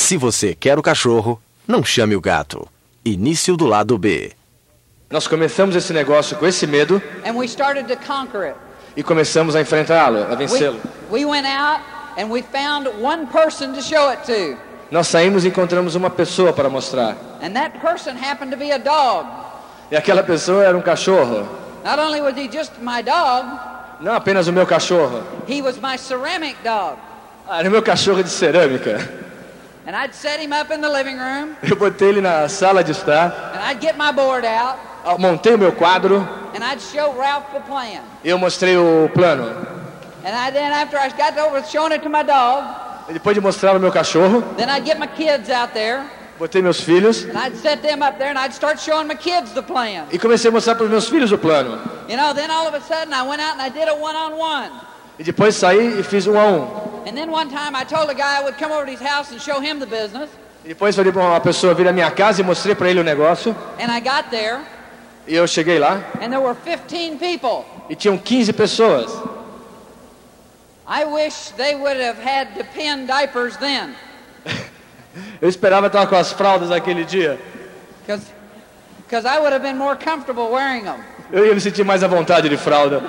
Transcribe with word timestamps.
Se 0.00 0.16
você 0.16 0.54
quer 0.54 0.78
o 0.78 0.82
cachorro, 0.82 1.42
não 1.66 1.82
chame 1.82 2.14
o 2.14 2.20
gato. 2.20 2.68
Início 3.04 3.56
do 3.56 3.66
lado 3.66 3.98
B. 3.98 4.30
Nós 5.10 5.26
começamos 5.26 5.74
esse 5.74 5.92
negócio 5.92 6.36
com 6.36 6.46
esse 6.46 6.68
medo 6.68 7.02
and 7.26 7.32
we 7.34 7.46
started 7.46 7.88
to 7.92 7.96
conquer 8.06 8.50
it. 8.50 8.56
e 8.96 9.02
começamos 9.02 9.56
a 9.56 9.60
enfrentá-lo, 9.60 10.22
a 10.22 10.28
We, 10.30 10.36
vencê-lo. 10.36 10.80
we 11.10 11.24
went 11.24 11.48
out 11.48 11.82
and 12.16 12.26
we 12.30 12.42
found 12.42 12.88
one 13.02 13.26
person 13.26 13.72
to 13.72 13.82
show 13.82 14.08
it 14.08 14.22
to. 14.26 14.56
Nós 14.88 15.08
saímos 15.08 15.44
e 15.44 15.48
encontramos 15.48 15.96
uma 15.96 16.10
pessoa 16.10 16.52
para 16.52 16.68
mostrar. 16.70 17.16
And 17.42 17.50
that 17.54 17.80
person 17.80 18.12
happened 18.16 18.52
to 18.52 18.56
be 18.56 18.70
a 18.70 18.78
dog. 18.78 19.28
E 19.90 19.96
aquela 19.96 20.22
pessoa 20.22 20.62
era 20.62 20.78
um 20.78 20.80
cachorro. 20.80 21.48
Not 21.84 21.98
only 21.98 22.20
was 22.20 22.36
he 22.36 22.48
just 22.48 22.70
my 22.80 23.02
dog, 23.02 23.48
Não 24.00 24.14
apenas 24.14 24.46
o 24.46 24.52
meu 24.52 24.64
cachorro. 24.64 25.24
he 25.48 25.60
was 25.60 25.74
my 25.76 25.98
ceramic 25.98 26.54
dog. 26.62 26.98
Ah, 27.48 27.58
Era 27.58 27.68
o 27.68 27.72
meu 27.72 27.82
cachorro 27.82 28.22
de 28.22 28.30
cerâmica. 28.30 29.26
Eu 31.62 31.76
botei 31.76 32.08
ele 32.08 32.20
na 32.20 32.46
sala 32.48 32.84
de 32.84 32.92
estar, 32.92 33.52
and 33.54 33.70
I'd 33.70 33.80
get 33.80 33.96
my 33.96 34.12
board 34.12 34.44
out 34.44 34.78
montei 35.18 35.54
o 35.54 35.58
meu 35.58 35.72
quadro 35.72 36.28
and 36.54 36.62
I'd 36.62 36.80
show 36.80 37.14
Ralph 37.16 37.46
the 37.54 37.60
plan. 37.60 38.02
eu 38.22 38.38
mostrei 38.38 38.76
o 38.76 39.08
plano. 39.14 39.46
And 40.24 40.34
I 40.34 40.50
then 40.50 40.72
after 40.72 40.98
I 40.98 41.08
got 41.08 41.38
over 41.38 41.62
showing 41.64 41.92
it 41.92 42.02
to 42.02 42.10
my 42.10 42.22
dog, 42.22 42.64
E 43.08 43.14
depois 43.14 43.34
de 43.34 43.40
mostrar 43.40 43.74
o 43.76 43.80
meu 43.80 43.90
cachorro, 43.90 44.42
then 44.58 44.68
I'd 44.68 44.84
get 44.84 44.98
my 44.98 45.06
kids 45.06 45.48
out 45.48 45.72
there 45.72 46.04
botei 46.38 46.60
meus 46.60 46.80
filhos 46.80 47.24
and 47.24 47.38
I'd 47.38 47.56
set 47.56 47.80
them 47.80 48.02
up 48.02 48.18
there 48.18 48.28
and 48.30 48.38
I'd 48.38 48.52
start 48.52 48.78
showing 48.78 49.08
my 49.08 49.16
kids 49.16 49.52
the 49.54 49.62
plan. 49.62 50.06
e 50.12 50.18
comecei 50.18 50.50
a 50.50 50.52
mostrar 50.52 50.74
para 50.74 50.84
os 50.84 50.90
meus 50.90 51.08
filhos 51.08 51.32
o 51.32 51.38
plano. 51.38 51.78
You 52.08 52.16
know, 52.16 52.34
then 52.34 52.50
all 52.50 52.66
of 52.68 52.74
a 52.74 52.80
sudden 52.80 53.14
I 53.14 53.22
went 53.22 53.40
out 53.40 53.54
and 53.54 53.62
I 53.62 53.70
did 53.70 53.88
a 53.88 53.94
one-on-one. 53.94 54.70
E 55.18 55.24
depois 55.24 55.56
saí 55.56 55.98
e 55.98 56.02
fiz 56.02 56.26
um 56.26 56.36
a 56.36 56.44
um. 56.44 56.87
And 57.08 57.16
then 57.16 57.30
one 57.30 57.48
time 57.48 57.74
I 57.74 57.84
told 57.84 58.10
a 58.10 58.14
guy 58.14 58.38
I 58.38 58.44
would 58.44 58.58
come 58.58 58.70
over 58.70 58.84
to 58.84 58.90
his 58.90 59.00
house 59.00 59.32
and 59.32 59.40
show 59.40 59.60
him 59.60 59.78
the 59.80 59.86
business. 59.86 60.28
E 60.62 60.68
depois 60.68 60.94
falei 60.94 61.10
para 61.10 61.22
uma 61.22 61.40
pessoa 61.40 61.72
vir 61.72 61.88
à 61.88 61.92
minha 61.92 62.10
casa 62.10 62.42
e 62.42 62.44
mostrei 62.44 62.74
para 62.74 62.90
ele 62.90 63.00
o 63.00 63.04
negócio. 63.04 63.56
And 63.80 63.90
I 63.90 63.98
got 63.98 64.28
there 64.30 64.60
E 65.26 65.34
eu 65.34 65.46
cheguei 65.46 65.78
lá 65.78 66.02
and 66.20 66.28
there 66.28 66.40
were 66.40 66.54
15 66.54 67.16
people. 67.16 67.64
e 67.88 67.94
tinham 67.96 68.18
15 68.18 68.52
pessoas. 68.52 69.10
I 70.86 71.06
wish 71.06 71.50
they 71.56 71.74
would 71.74 71.98
have 71.98 72.18
had 72.22 72.54
to 72.58 72.64
pin 72.74 73.06
diapers 73.06 73.56
then. 73.56 73.94
Eu 75.40 75.48
esperava 75.48 75.86
estar 75.86 76.06
com 76.06 76.14
as 76.16 76.30
fraldas 76.32 76.70
aquele 76.70 77.04
dia. 77.04 77.38
Because 78.06 79.26
I 79.26 79.38
would 79.38 79.52
have 79.54 79.62
been 79.62 79.78
more 79.78 79.96
comfortable 79.96 80.50
wearing 80.50 80.84
them. 80.84 81.02
Eu 81.32 81.46
ia 81.46 81.54
me 81.54 81.60
sentir 81.60 81.84
mais 81.84 82.02
à 82.04 82.06
vontade 82.06 82.50
de 82.50 82.56
fralda. 82.58 83.02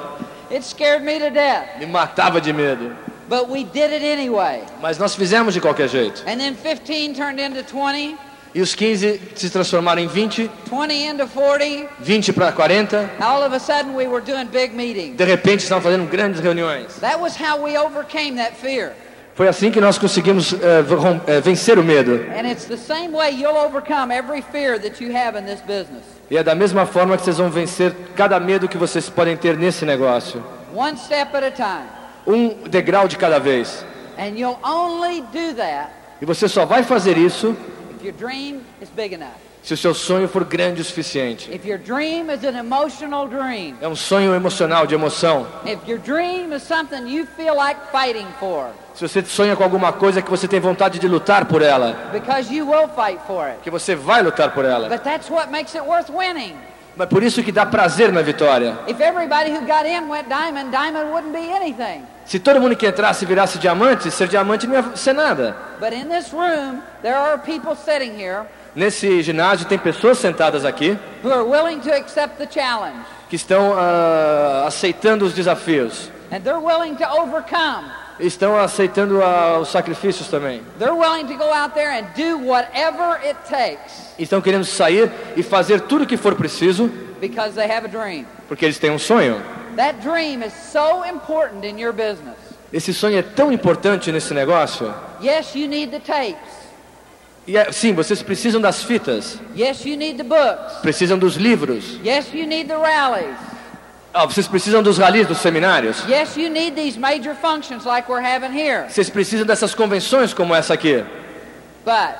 It 0.50 0.64
scared 0.64 1.04
me 1.04 1.20
to 1.20 1.30
death. 1.30 1.78
Me 1.78 1.86
matava 1.86 2.40
de 2.40 2.54
medo. 2.54 2.96
But 3.30 3.48
we 3.48 3.64
did 3.64 3.94
it 3.94 4.04
anyway. 4.04 4.64
Mas 4.82 4.98
nós 4.98 5.16
fizemos 5.16 5.54
de 5.54 5.62
qualquer 5.62 5.88
jeito. 5.88 6.24
And 6.28 6.38
then 6.40 6.56
15 6.56 7.14
turned 7.14 7.40
into 7.40 7.64
20, 7.64 8.18
E 8.54 8.62
os 8.62 8.74
15 8.74 9.22
se 9.36 9.50
transformaram 9.52 10.02
em 10.02 10.08
20, 10.08 10.50
20 10.72 10.94
into 10.94 11.28
40. 11.28 11.88
20 12.00 12.34
para 12.34 12.52
40. 12.52 13.10
All 13.20 13.44
of 13.44 13.56
a 13.56 13.60
sudden 13.60 13.96
we 13.96 14.08
were 14.08 14.22
doing 14.26 14.48
big 14.48 14.74
meetings. 14.76 15.16
De 15.16 15.24
repente 15.24 15.62
estavam 15.62 15.84
fazendo 15.84 16.10
grandes 16.10 16.42
reuniões. 16.42 16.96
That 17.00 17.20
was 17.20 17.36
how 17.40 17.62
we 17.62 17.78
overcame 17.78 18.38
that 18.38 18.56
fear. 18.56 18.94
Foi 19.36 19.48
assim 19.48 19.70
que 19.72 19.80
nós 19.80 19.98
conseguimos 19.98 20.54
eh, 20.54 21.40
vencer 21.42 21.78
o 21.78 21.84
medo. 21.84 22.26
And 22.36 22.50
it's 22.50 22.66
the 22.66 22.76
same 22.76 23.12
way 23.12 23.32
you'll 23.32 23.56
overcome 23.56 24.12
every 24.12 24.42
fear 24.42 24.80
that 24.80 25.02
you 25.02 25.16
have 25.16 25.38
in 25.38 25.44
this 25.44 25.62
business. 25.62 26.04
E 26.32 26.36
é 26.36 26.44
da 26.44 26.56
mesma 26.56 26.88
forma 26.88 27.16
que 27.16 27.24
vocês 27.24 27.38
vão 27.38 27.52
vencer 27.52 27.94
cada 28.16 28.40
medo 28.40 28.68
que 28.68 28.78
vocês 28.78 29.10
podem 29.10 29.38
ter 29.38 29.56
nesse 29.56 29.86
negócio. 29.86 30.44
Um 32.26 32.50
degrau 32.68 33.08
de 33.08 33.18
cada 33.18 33.40
vez. 33.40 33.86
E 36.22 36.26
você 36.26 36.48
só 36.48 36.66
vai 36.66 36.84
fazer 36.84 37.18
isso 37.18 37.56
se 39.62 39.74
o 39.74 39.78
seu 39.78 39.94
sonho 39.94 40.28
for 40.28 40.44
grande 40.46 40.82
o 40.82 40.84
suficiente. 40.84 41.50
É 43.82 43.88
um 43.88 43.96
sonho 43.96 44.34
emocional, 44.34 44.88
de 44.88 44.96
emoção. 44.96 45.48
Se 48.94 49.08
você 49.08 49.24
sonha 49.26 49.56
com 49.56 49.64
alguma 49.64 49.94
coisa 49.94 50.22
que 50.22 50.30
você 50.30 50.48
tem 50.48 50.60
vontade 50.60 51.00
de 51.00 51.08
lutar 51.08 51.46
por 51.46 51.62
ela, 51.62 52.10
Because 52.12 52.54
you 52.54 52.70
will 52.70 52.90
fight 52.90 53.20
for 53.28 53.46
it. 53.46 53.60
que 53.62 53.70
você 53.70 53.96
vai 53.96 54.22
lutar 54.22 54.52
por 54.54 54.66
ela. 54.66 54.90
But 54.90 55.04
that's 55.04 55.30
what 55.30 55.52
makes 55.52 55.76
it 55.76 55.86
worth 55.86 56.10
winning. 56.10 56.56
Mas 57.00 57.08
por 57.08 57.24
isso 57.24 57.42
que 57.42 57.50
dá 57.50 57.66
prazer 57.66 58.12
na 58.12 58.22
vitória. 58.22 58.78
If 58.86 59.00
everybody 59.00 59.52
who 59.52 59.62
got 59.62 59.86
in 59.86 60.10
went 60.10 60.28
diamond, 60.28 60.70
diamond 60.70 61.10
wouldn't 61.14 61.32
be 61.32 61.50
anything. 61.50 62.04
Se 62.26 62.40
todo 62.40 62.60
mundo 62.60 62.76
que 62.76 62.86
entrasse 62.86 63.26
virasse 63.26 63.58
diamante, 63.58 64.12
ser 64.12 64.28
diamante 64.28 64.68
não 64.68 64.76
ia 64.76 64.98
ser 64.98 65.14
nada. 65.14 65.56
But 65.80 65.94
in 65.94 66.10
this 66.10 66.34
room, 66.34 66.82
there 67.02 67.16
are 67.16 67.38
people 67.38 67.74
sitting 67.74 68.20
here 68.20 68.42
Nesse 68.76 69.22
ginásio 69.24 69.66
tem 69.66 69.78
pessoas 69.80 70.18
sentadas 70.18 70.66
aqui 70.66 70.98
who 71.24 71.32
are 71.32 71.44
willing 71.44 71.80
to 71.80 71.90
accept 71.90 72.36
the 72.38 72.46
challenge. 72.46 73.00
que 73.30 73.38
estão 73.38 73.74
ah, 73.78 74.66
aceitando 74.68 75.24
os 75.24 75.34
desafios. 75.34 76.12
And 76.34 76.42
they're 76.42 76.60
willing 76.60 76.98
to 76.98 77.06
overcome. 77.06 77.86
Estão 78.20 78.58
aceitando 78.60 79.24
ah, 79.24 79.60
os 79.60 79.70
sacrifícios 79.70 80.28
também. 80.28 80.62
Estão 84.18 84.42
querendo 84.42 84.66
sair 84.66 85.12
e 85.38 85.44
fazer 85.44 85.82
tudo 85.82 86.04
o 86.04 86.08
que 86.08 86.18
for 86.18 86.36
preciso, 86.36 86.90
because 87.22 87.54
they 87.56 87.70
have 87.70 87.86
a 87.86 87.90
dream. 87.90 88.26
porque 88.48 88.66
eles 88.66 88.78
têm 88.78 88.92
um 88.92 89.00
sonho. 89.00 89.42
That 89.78 90.00
dream 90.02 90.44
is 90.44 90.52
so 90.54 91.06
important 91.06 91.66
in 91.66 91.80
your 91.80 91.94
business. 91.94 92.36
Esse 92.74 92.94
sonho 92.94 93.18
é 93.18 93.22
tão 93.22 93.52
importante 93.52 94.12
nesse 94.12 94.34
negócio. 94.34 94.94
Yes, 95.24 95.56
you 95.56 95.68
need 95.68 95.92
the 95.92 96.00
tapes. 96.00 96.60
E 97.48 97.58
é- 97.58 97.72
sim, 97.72 97.94
vocês 97.94 98.22
precisam 98.22 98.60
das 98.62 98.84
fitas, 98.84 99.40
Yes, 99.58 99.84
you 99.86 99.96
need 99.98 100.18
the 100.18 100.24
books. 100.24 100.80
precisam 100.82 101.18
dos 101.18 101.36
livros, 101.36 101.98
Yes, 102.06 102.28
you 102.34 102.46
need 102.46 102.68
the 102.68 102.76
rallies. 102.78 103.36
Ah, 104.14 104.26
vocês 104.26 104.48
precisam 104.48 104.82
dos 104.82 104.98
ralis, 104.98 105.28
dos 105.28 105.38
seminários. 105.40 106.04
Yes, 106.08 106.36
you 106.36 106.50
need 106.50 106.76
these 106.76 106.98
major 106.98 107.36
functions 107.36 107.86
like 107.86 108.10
we're 108.10 108.26
having 108.26 108.52
here. 108.52 108.86
Vocês 108.90 109.10
precisam 109.10 109.46
dessas 109.46 109.76
convenções 109.76 110.34
como 110.34 110.54
essa 110.56 110.74
aqui. 110.74 111.04
But 111.86 112.16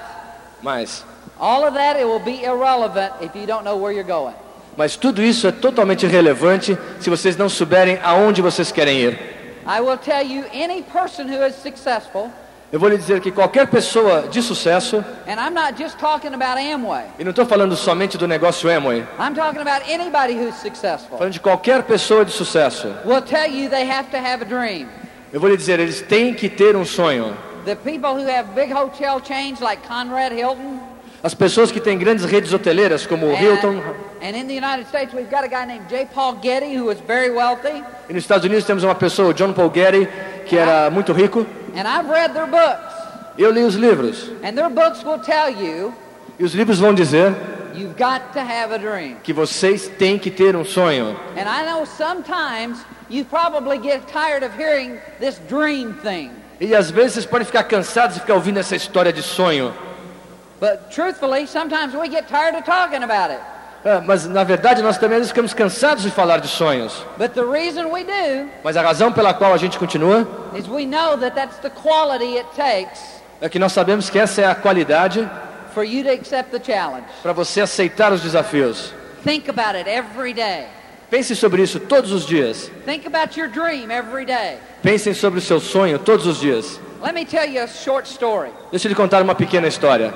Mas, 0.62 1.04
all 1.40 1.66
of 1.66 1.74
that 1.74 1.98
it 1.98 2.06
will 2.06 2.20
be 2.20 2.44
irrelevant 2.44 3.14
if 3.22 3.36
you 3.36 3.46
don't 3.48 3.64
know 3.64 3.78
where 3.78 3.92
you're 3.94 4.04
going. 4.08 4.36
mas 4.78 4.96
tudo 4.96 5.22
isso 5.22 5.48
é 5.48 5.52
totalmente 5.52 6.06
irrelevante 6.06 6.78
se 7.00 7.10
vocês 7.10 7.36
não 7.36 7.50
souberem 7.50 8.00
aonde 8.04 8.42
vocês 8.42 8.72
querem 8.72 9.00
ir. 9.00 9.20
I 9.68 9.82
will 9.82 9.98
tell 9.98 10.26
you 10.26 10.46
any 10.54 10.82
person 10.84 11.28
who 11.28 11.46
is 11.46 11.56
successful, 11.56 12.32
Eu 12.72 12.80
vou 12.80 12.88
lhe 12.88 12.98
dizer 13.00 13.20
que 13.20 13.32
qualquer 13.32 13.66
pessoa 13.66 14.28
de 14.30 14.44
sucesso, 14.44 14.98
and 15.28 15.40
I'm 15.40 15.56
not 15.56 15.76
just 15.76 15.98
talking 15.98 16.36
about 16.36 16.60
Amway. 16.60 17.06
e 17.18 17.24
não 17.24 17.32
estou 17.32 17.44
falando 17.44 17.76
somente 17.76 18.16
do 18.16 18.28
negócio 18.28 18.70
Amway, 18.70 19.00
I'm 19.20 19.34
talking 19.34 19.62
about 19.62 19.90
anybody 19.92 20.34
who's 20.36 20.56
successful. 20.56 21.18
falando 21.18 21.34
de 21.34 21.40
qualquer 21.40 21.82
pessoa 21.82 22.24
de 22.24 22.32
sucesso. 22.32 22.94
Eu 25.34 25.40
vou 25.40 25.50
lhe 25.50 25.58
dizer, 25.58 25.80
eles 25.80 26.02
têm 26.02 26.34
que 26.36 26.48
ter 26.48 26.76
um 26.76 26.86
sonho. 26.86 27.36
The 27.66 27.76
people 27.76 28.12
who 28.12 28.30
have 28.30 28.50
big 28.54 28.72
hotel 28.72 29.20
chains 29.24 29.60
like 29.60 29.82
Conrad 29.88 30.32
Hilton, 30.32 30.80
As 31.24 31.34
pessoas 31.34 31.72
que 31.72 31.82
têm 31.82 31.98
grandes 31.98 32.24
redes 32.24 32.54
hoteleiras 32.54 33.06
como 33.08 33.26
o 33.26 33.36
Hilton, 33.36 33.82
and 34.22 34.38
in 34.38 34.48
the 34.48 34.56
United 34.56 34.88
States 34.88 35.12
we've 35.14 35.30
got 35.30 35.44
a 35.44 35.48
guy 35.48 35.66
named 35.66 35.90
J. 35.90 36.06
Paul 36.14 36.36
Getty 36.40 36.78
who 36.78 36.86
was 36.86 37.00
very 37.00 37.32
wealthy, 37.32 37.84
e 38.08 38.14
nos 38.14 38.24
Estados 38.24 38.46
Unidos 38.46 38.64
temos 38.64 38.84
uma 38.84 38.94
pessoa, 38.96 39.30
o 39.30 39.34
John 39.34 39.54
Paul 39.54 39.72
Getty, 39.74 40.08
que 40.46 40.56
era 40.56 40.92
muito 40.92 41.12
rico. 41.14 41.46
And 41.76 41.88
I've 41.88 42.10
read 42.10 42.34
their 42.34 42.48
books, 42.48 42.94
Eu 43.38 43.52
li 43.52 43.64
os 43.64 43.76
livros, 43.76 44.30
and 44.44 44.54
their 44.56 44.70
books 44.70 45.04
will 45.04 45.20
tell 45.20 45.50
you 45.50 45.94
e 46.38 46.44
os 46.44 46.54
livros 46.54 46.80
vão 46.80 46.94
dizer 46.94 47.34
you've 47.74 47.96
got 47.98 48.34
to 48.34 48.40
have 48.40 48.74
a 48.74 48.78
dream. 48.78 49.16
que 49.24 49.32
vocês 49.34 49.88
têm 49.88 50.18
que 50.20 50.30
ter 50.32 50.56
um 50.56 50.66
sonho. 50.66 51.16
And 51.38 51.48
I 51.48 51.66
know 51.66 51.86
sometimes 51.86 52.80
you 53.10 53.24
probably 53.26 53.78
get 53.78 54.08
tired 54.08 54.44
of 54.44 54.54
hearing 54.58 55.00
this 55.20 55.40
dream 55.48 55.94
thing. 56.02 56.32
E 56.60 56.76
às 56.76 56.92
vezes 56.92 57.14
vocês 57.14 57.26
podem 57.26 57.46
ficar 57.46 57.64
cansados 57.64 58.16
de 58.16 58.22
ficar 58.22 58.34
ouvindo 58.34 58.60
essa 58.60 58.76
história 58.76 59.14
de 59.14 59.22
sonho. 59.22 59.74
But 60.60 60.92
truthfully, 60.92 61.48
sometimes 61.48 61.94
we 61.96 62.10
get 62.10 62.28
tired 62.28 62.56
of 62.56 62.66
talking 62.66 63.04
about 63.04 63.32
it. 63.32 63.40
Ah, 63.86 64.02
mas 64.06 64.26
na 64.26 64.44
verdade 64.44 64.82
nós 64.82 64.98
também 64.98 65.18
vezes 65.18 65.32
ficamos 65.32 65.54
cansados 65.54 66.04
de 66.04 66.12
falar 66.12 66.40
de 66.40 66.48
sonhos. 66.48 67.06
But 67.18 67.32
the 67.32 67.44
reason 67.44 67.88
we 67.92 68.04
do 68.04 68.50
Mas 68.64 68.76
a 68.76 68.82
razão 68.82 69.12
pela 69.12 69.34
qual 69.34 69.54
a 69.54 69.58
gente 69.58 69.80
continua 69.80 70.28
is 70.54 70.68
we 70.68 70.86
know 70.86 71.18
that 71.18 71.36
that's 71.36 71.58
the 71.60 71.70
quality 71.70 72.38
it 72.38 72.48
takes 72.56 73.20
é 73.42 73.48
que 73.48 73.58
nós 73.58 73.72
sabemos 73.72 74.10
que 74.10 74.20
essa 74.20 74.42
é 74.42 74.46
a 74.46 74.56
qualidade 74.56 75.30
para 77.22 77.34
você 77.34 77.62
aceitar 77.62 78.12
os 78.12 78.22
desafios. 78.22 78.94
Think 79.24 79.50
about 79.50 79.78
it 79.78 79.90
every 79.90 80.34
day. 80.34 80.66
Pense 81.10 81.36
sobre 81.36 81.64
isso 81.64 81.80
todos 81.80 82.12
os 82.12 82.26
dias. 82.26 82.70
Think 82.86 83.08
about 83.08 83.40
your 83.40 83.50
dream 83.50 83.92
every 83.92 84.26
day. 84.26 84.58
Pensem 84.84 85.14
sobre 85.14 85.40
o 85.40 85.42
seu 85.42 85.60
sonho 85.60 85.98
todos 85.98 86.26
os 86.28 86.40
dias. 86.40 86.80
Let 87.02 87.14
me 87.14 87.26
tell 87.26 87.50
you 87.50 87.64
a 87.64 87.68
short 87.68 88.10
story. 88.10 88.52
Deixa 88.72 88.88
eu 88.88 88.90
lhe 88.90 88.96
contar 88.96 89.22
uma 89.22 89.34
pequena 89.34 89.68
história. 89.68 90.14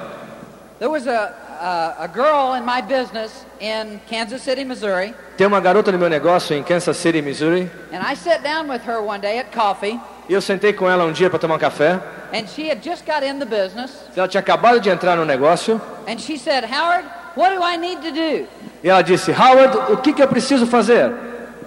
There 0.80 0.92
was 0.92 1.08
a, 1.08 1.34
a, 1.62 1.96
a 2.04 2.08
girl 2.08 2.54
in 2.56 2.64
my 2.66 2.82
business 2.82 3.46
in 3.60 4.00
Kansas 4.10 4.42
City, 4.42 4.64
Missouri, 4.66 5.14
Tem 5.38 5.48
uma 5.48 5.60
garota 5.60 5.92
no 5.92 5.98
meu 5.98 6.10
negócio 6.10 6.56
em 6.56 6.64
Kansas 6.64 6.98
City, 6.98 7.22
Missouri, 7.22 7.70
and 7.92 8.02
I 8.02 8.16
sat 8.16 8.42
down 8.44 8.68
with 8.70 8.82
her 8.88 9.02
one 9.02 9.20
day 9.22 9.40
at 9.40 9.52
coffee, 9.54 10.00
E 10.30 10.34
eu 10.34 10.42
sentei 10.42 10.74
com 10.74 10.90
ela 10.90 11.04
um 11.06 11.12
dia 11.12 11.30
para 11.30 11.40
tomar 11.40 11.56
um 11.56 11.60
café. 11.60 12.00
and 12.34 12.48
she 12.48 12.70
had 12.70 12.82
just 12.84 13.06
got 13.06 13.24
in 13.24 13.38
the 13.40 13.46
business. 13.46 13.92
Ela 14.16 14.28
tinha 14.28 14.40
acabado 14.42 14.80
de 14.80 14.90
entrar 14.90 15.16
no 15.16 15.24
negócio. 15.26 15.80
And 16.08 16.18
she 16.20 16.38
said, 16.38 16.64
Howard, 16.66 17.06
what 17.36 17.56
do 17.56 17.62
I 17.64 17.78
need 17.78 18.02
to 18.02 18.12
do? 18.12 18.48
E 18.84 18.90
ela 18.90 19.02
disse: 19.04 19.32
Howard, 19.32 19.76
o 19.92 19.98
que, 19.98 20.14
que 20.14 20.22
eu 20.24 20.28
preciso 20.28 20.66
fazer? 20.66 21.12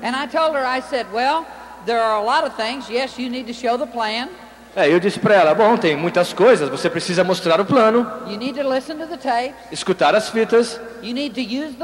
And 0.03 0.15
I 0.17 0.27
told 0.27 0.55
her, 0.57 0.65
I 0.65 0.81
said, 0.83 1.07
well, 1.13 1.47
there 1.87 2.01
are 2.01 2.17
a 2.21 2.23
lot 2.25 2.45
of 2.45 2.55
things. 2.57 2.89
Yes, 2.91 3.19
you 3.19 3.29
need 3.31 3.47
to 3.47 3.53
show 3.55 3.77
the 3.79 3.87
plan. 3.87 4.29
É, 4.77 4.93
eu 4.93 5.01
disse 5.01 5.19
para 5.19 5.35
ela: 5.35 5.55
Bom, 5.55 5.75
tem 5.79 5.97
muitas 5.97 6.35
coisas. 6.35 6.69
Você 6.69 6.91
precisa 6.91 7.25
mostrar 7.25 7.59
o 7.59 7.65
plano, 7.65 8.07
You 8.29 8.37
need 8.37 8.63
to 8.63 8.69
listen 8.69 8.99
to 8.99 9.07
the 9.07 9.17
tapes. 9.17 9.55
escutar 9.73 10.15
as 10.15 10.29
fitas, 10.29 10.79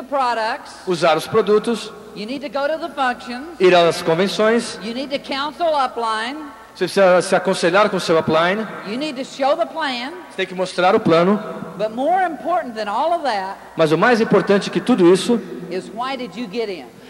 products. 0.04 0.74
usar 0.86 1.16
os 1.16 1.26
produtos, 1.26 1.90
You 2.14 2.26
need 2.26 2.40
to 2.40 2.50
to 2.78 3.54
ir 3.58 3.74
às 3.74 4.02
convenções. 4.02 4.78
Upline. 5.74 6.44
Você 6.74 6.84
precisa 6.84 7.22
se 7.22 7.34
aconselhar 7.34 7.88
com 7.88 7.96
o 7.96 8.00
seu 8.00 8.18
upline. 8.18 8.66
You 8.86 8.98
need 8.98 9.18
to 9.18 9.24
show 9.24 9.56
the 9.56 9.64
plan. 9.64 10.12
Você 10.28 10.36
tem 10.36 10.46
que 10.46 10.54
mostrar 10.54 10.94
o 10.94 11.00
plano. 11.00 11.42
That 11.78 11.92
Mas 13.74 13.92
o 13.92 13.96
mais 13.98 14.20
importante 14.20 14.70
que 14.70 14.80
tudo 14.80 15.10
isso 15.10 15.40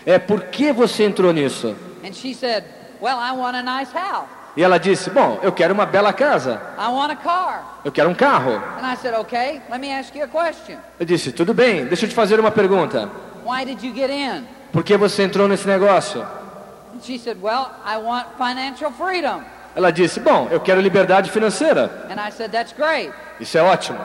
é 0.06 0.18
por 0.20 0.42
que 0.44 0.72
você 0.72 1.02
entrou 1.04 1.32
nisso. 1.32 1.74
And 2.04 2.12
she 2.12 2.32
said, 2.32 2.64
well, 3.00 3.18
I 3.18 3.32
want 3.36 3.56
a 3.56 3.62
nice 3.62 3.92
house. 3.92 4.41
E 4.56 4.62
ela 4.62 4.78
disse: 4.78 5.10
Bom, 5.10 5.38
eu 5.42 5.52
quero 5.52 5.72
uma 5.72 5.86
bela 5.86 6.12
casa. 6.12 6.60
I 6.78 6.88
want 6.88 7.12
a 7.12 7.16
car. 7.16 7.80
Eu 7.84 7.90
quero 7.90 8.10
um 8.10 8.14
carro. 8.14 8.52
And 8.52 8.92
I 8.92 8.96
said, 8.96 9.14
okay, 9.14 9.62
let 9.70 9.80
me 9.80 9.92
ask 9.92 10.14
you 10.14 10.24
a 10.24 10.28
question. 10.28 10.76
Eu 11.00 11.06
disse: 11.06 11.32
Tudo 11.32 11.54
bem, 11.54 11.86
deixa 11.86 12.04
eu 12.04 12.08
te 12.08 12.14
fazer 12.14 12.38
uma 12.38 12.50
pergunta. 12.50 13.08
Why 13.44 13.64
did 13.64 13.82
you 13.82 13.94
get 13.94 14.10
in? 14.10 14.44
Por 14.72 14.84
que 14.84 14.96
você 14.96 15.22
entrou 15.22 15.48
nesse 15.48 15.66
negócio? 15.66 16.22
And 16.94 17.00
she 17.02 17.18
said, 17.18 17.38
well, 17.42 17.70
I 17.84 17.96
want 17.96 18.26
financial 18.36 18.92
freedom. 18.92 19.42
Ela 19.74 19.90
disse: 19.90 20.20
Bom, 20.20 20.48
eu 20.50 20.60
quero 20.60 20.80
liberdade 20.80 21.30
financeira. 21.30 22.06
And 22.10 22.20
I 22.20 22.30
said, 22.30 22.50
that's 22.52 22.72
great. 22.74 23.10
Isso 23.40 23.56
é 23.56 23.62
ótimo. 23.62 23.98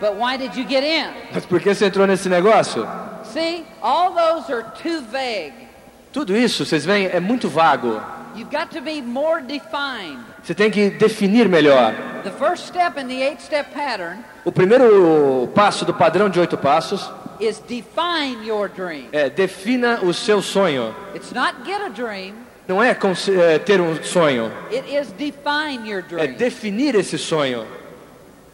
But 0.00 0.14
why 0.16 0.36
did 0.36 0.56
you 0.56 0.68
get 0.68 0.84
in? 0.84 1.08
Mas 1.32 1.46
por 1.46 1.60
que 1.60 1.72
você 1.72 1.86
entrou 1.86 2.06
nesse 2.06 2.28
negócio? 2.28 2.86
See, 3.32 3.64
all 3.80 4.12
those 4.12 4.52
are 4.52 4.64
too 4.82 5.02
vague. 5.10 5.68
Tudo 6.12 6.36
isso, 6.36 6.64
vocês 6.64 6.84
veem, 6.84 7.06
é 7.06 7.20
muito 7.20 7.48
vago. 7.48 8.00
You've 8.38 8.52
got 8.52 8.70
to 8.70 8.80
be 8.80 9.02
more 9.02 9.42
defined. 9.42 10.20
Você 10.44 10.54
tem 10.54 10.70
que 10.70 10.90
definir 10.90 11.48
melhor. 11.48 11.92
The 12.22 12.30
first 12.30 12.68
step 12.68 12.96
in 12.96 13.08
the 13.08 13.20
eight 13.20 13.42
step 13.42 13.72
pattern 13.74 14.22
O 14.44 14.52
primeiro 14.52 15.48
passo 15.56 15.84
do 15.84 15.92
padrão 15.92 16.28
de 16.30 16.38
oito 16.38 16.56
passos 16.56 17.10
is 17.40 17.58
define 17.58 18.46
your 18.46 18.68
dream. 18.68 19.08
é 19.10 19.28
defina 19.28 20.00
o 20.04 20.14
seu 20.14 20.40
sonho. 20.40 20.94
It's 21.16 21.32
not 21.32 21.64
get 21.64 21.80
a 21.80 21.88
dream, 21.88 22.34
Não 22.68 22.80
é, 22.80 22.90
é 22.90 23.58
ter 23.58 23.80
um 23.80 24.00
sonho, 24.04 24.52
it 24.70 24.88
is 24.88 25.10
define 25.12 25.88
your 25.90 26.04
é 26.16 26.28
definir 26.28 26.94
esse 26.94 27.18
sonho. 27.18 27.66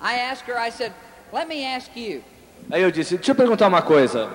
I 0.00 0.14
asked 0.30 0.48
her, 0.50 0.58
I 0.58 0.70
said, 0.70 0.92
let 1.30 1.46
me 1.46 1.64
ask 1.66 1.90
you, 1.94 2.22
Aí 2.70 2.82
eu 2.82 2.90
disse: 2.90 3.16
Deixa 3.16 3.32
eu 3.32 3.34
perguntar 3.34 3.66
uma 3.68 3.82
coisa. 3.82 4.30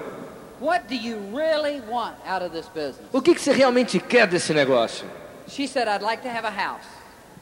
what 0.59 0.87
do 0.87 0.93
you 0.95 1.17
really 1.35 1.81
want 1.89 2.15
out 2.27 2.43
of 2.43 2.51
this 2.51 2.67
business? 2.67 3.07
O 3.11 3.21
que, 3.21 3.33
que 3.33 3.41
você 3.41 3.51
realmente 3.51 3.99
quer 3.99 4.27
desse 4.27 4.53
negócio? 4.53 5.07
She 5.49 5.67
said, 5.67 5.87
I'd 5.87 6.01
like 6.03 6.21
to 6.23 6.29
have 6.29 6.45
a 6.45 6.51
house. 6.51 6.85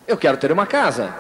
Eu 0.07 0.17
quero 0.17 0.37
ter 0.37 0.51
uma 0.51 0.65
casa. 0.65 1.13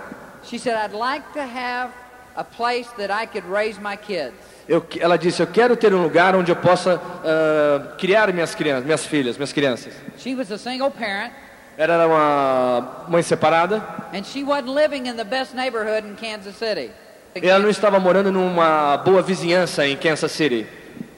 She 0.43 0.57
said, 0.57 0.75
I'd 0.75 0.93
like 0.93 1.33
to 1.33 1.43
have 1.43 1.91
a 2.35 2.43
place 2.43 2.87
that 2.97 3.11
I 3.11 3.25
could 3.25 3.45
raise 3.45 3.79
my 3.79 3.97
kids. 3.97 4.33
Eu, 4.69 4.85
ela 4.99 5.17
disse: 5.17 5.41
Eu 5.41 5.47
quero 5.47 5.75
ter 5.75 5.93
um 5.93 6.01
lugar 6.03 6.35
onde 6.35 6.51
eu 6.51 6.55
possa 6.55 6.99
ah, 7.23 7.95
criar 7.97 8.31
minhas 8.33 8.53
crianças, 8.55 8.85
minhas 8.85 9.05
filhas, 9.05 9.37
minhas 9.37 9.51
crianças. 9.53 9.93
She 10.17 10.35
was 10.35 10.51
a 10.51 10.57
single 10.57 10.91
parent, 10.91 11.33
Ela 11.77 11.93
era 11.93 12.07
uma 12.07 13.05
mãe 13.07 13.21
separada 13.21 13.81
and 14.13 14.23
she 14.23 14.43
wasn't 14.43 14.69
living 14.73 15.07
in 15.07 15.15
the 15.15 15.23
best 15.23 15.53
neighborhood 15.53 16.05
in 16.05 16.15
Kansas 16.15 16.55
City. 16.55 16.91
e 17.35 17.47
ela 17.47 17.59
não 17.59 17.69
estava 17.69 17.99
morando 17.99 18.31
numa 18.31 18.97
boa 18.97 19.21
vizinhança 19.21 19.85
em 19.85 19.95
Kansas 19.95 20.31
City. 20.31 20.65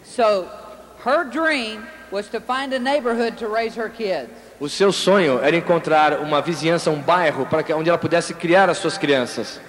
So 0.03 0.47
her 1.05 1.23
dream 1.23 1.83
was 2.11 2.27
to 2.29 2.39
find 2.41 2.73
a 2.73 2.79
neighborhood 2.79 3.37
to 3.37 3.47
raise 3.47 3.75
her 3.79 3.89
kids. 3.89 4.29
O 4.59 4.67
seu 4.67 4.91
sonho 4.91 5.39
era 5.41 5.55
encontrar 5.55 6.19
uma 6.19 6.41
vizinhança, 6.41 6.91
um 6.91 6.99
bairro, 6.99 7.45
para 7.45 7.63
que, 7.63 7.71
onde 7.73 7.89
ela 7.89 7.97
pudesse 7.97 8.33
criar 8.33 8.69
as 8.69 8.77
suas 8.77 8.97
crianças. 8.97 9.59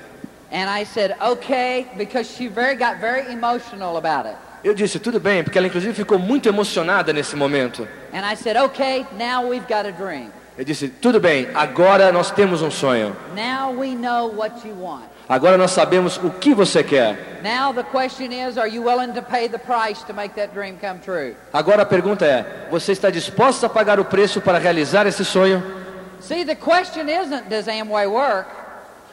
And 0.52 0.68
I 0.68 0.84
said, 0.84 1.14
okay, 1.22 1.86
because 1.96 2.28
she 2.28 2.48
very 2.48 2.74
got 2.74 2.98
very 3.00 3.32
emotional 3.32 3.96
about 3.96 4.26
it. 4.26 4.36
Eu 4.64 4.74
disse: 4.74 4.98
Tudo 4.98 5.20
bem, 5.20 5.44
porque 5.44 5.56
ela 5.56 5.68
inclusive 5.68 5.94
ficou 5.94 6.18
muito 6.18 6.48
emocionada 6.48 7.12
nesse 7.12 7.36
momento. 7.36 7.86
And 8.12 8.28
I 8.28 8.34
said, 8.34 8.56
okay, 8.56 9.06
now 9.16 9.48
we've 9.48 9.66
got 9.68 9.86
a 9.86 9.92
dream. 9.92 10.30
Eu 10.58 10.64
disse: 10.64 10.88
Tudo 10.88 11.20
bem, 11.20 11.48
agora 11.54 12.10
nós 12.10 12.32
temos 12.32 12.60
um 12.60 12.70
sonho. 12.70 13.16
Now 13.34 13.72
we 13.72 13.94
know 13.94 14.34
what 14.36 14.66
you 14.66 14.74
want. 14.74 15.04
Agora 15.30 15.56
nós 15.56 15.70
sabemos 15.70 16.16
o 16.16 16.28
que 16.28 16.52
você 16.52 16.82
quer. 16.82 17.40
Now 17.44 17.72
the 17.72 17.84
question 17.84 18.32
is, 18.32 18.58
are 18.58 18.68
you 18.68 18.82
willing 18.82 19.12
to 19.14 19.22
pay 19.22 19.48
the 19.48 19.60
price 19.60 20.04
to 20.08 20.12
make 20.12 20.34
that 20.34 20.52
dream 20.52 20.76
come 20.76 20.98
true? 20.98 21.36
Agora 21.52 21.82
a 21.82 21.86
pergunta 21.86 22.26
é: 22.26 22.66
Você 22.68 22.90
está 22.90 23.10
disposta 23.10 23.66
a 23.66 23.70
pagar 23.70 24.00
o 24.00 24.04
preço 24.04 24.40
para 24.40 24.58
realizar 24.58 25.06
esse 25.06 25.24
sonho? 25.24 25.62
See, 26.18 26.44
the 26.44 26.56
question 26.56 27.08
isn't, 27.08 27.48
does 27.48 27.68
Amway 27.68 28.08
work? 28.08 28.48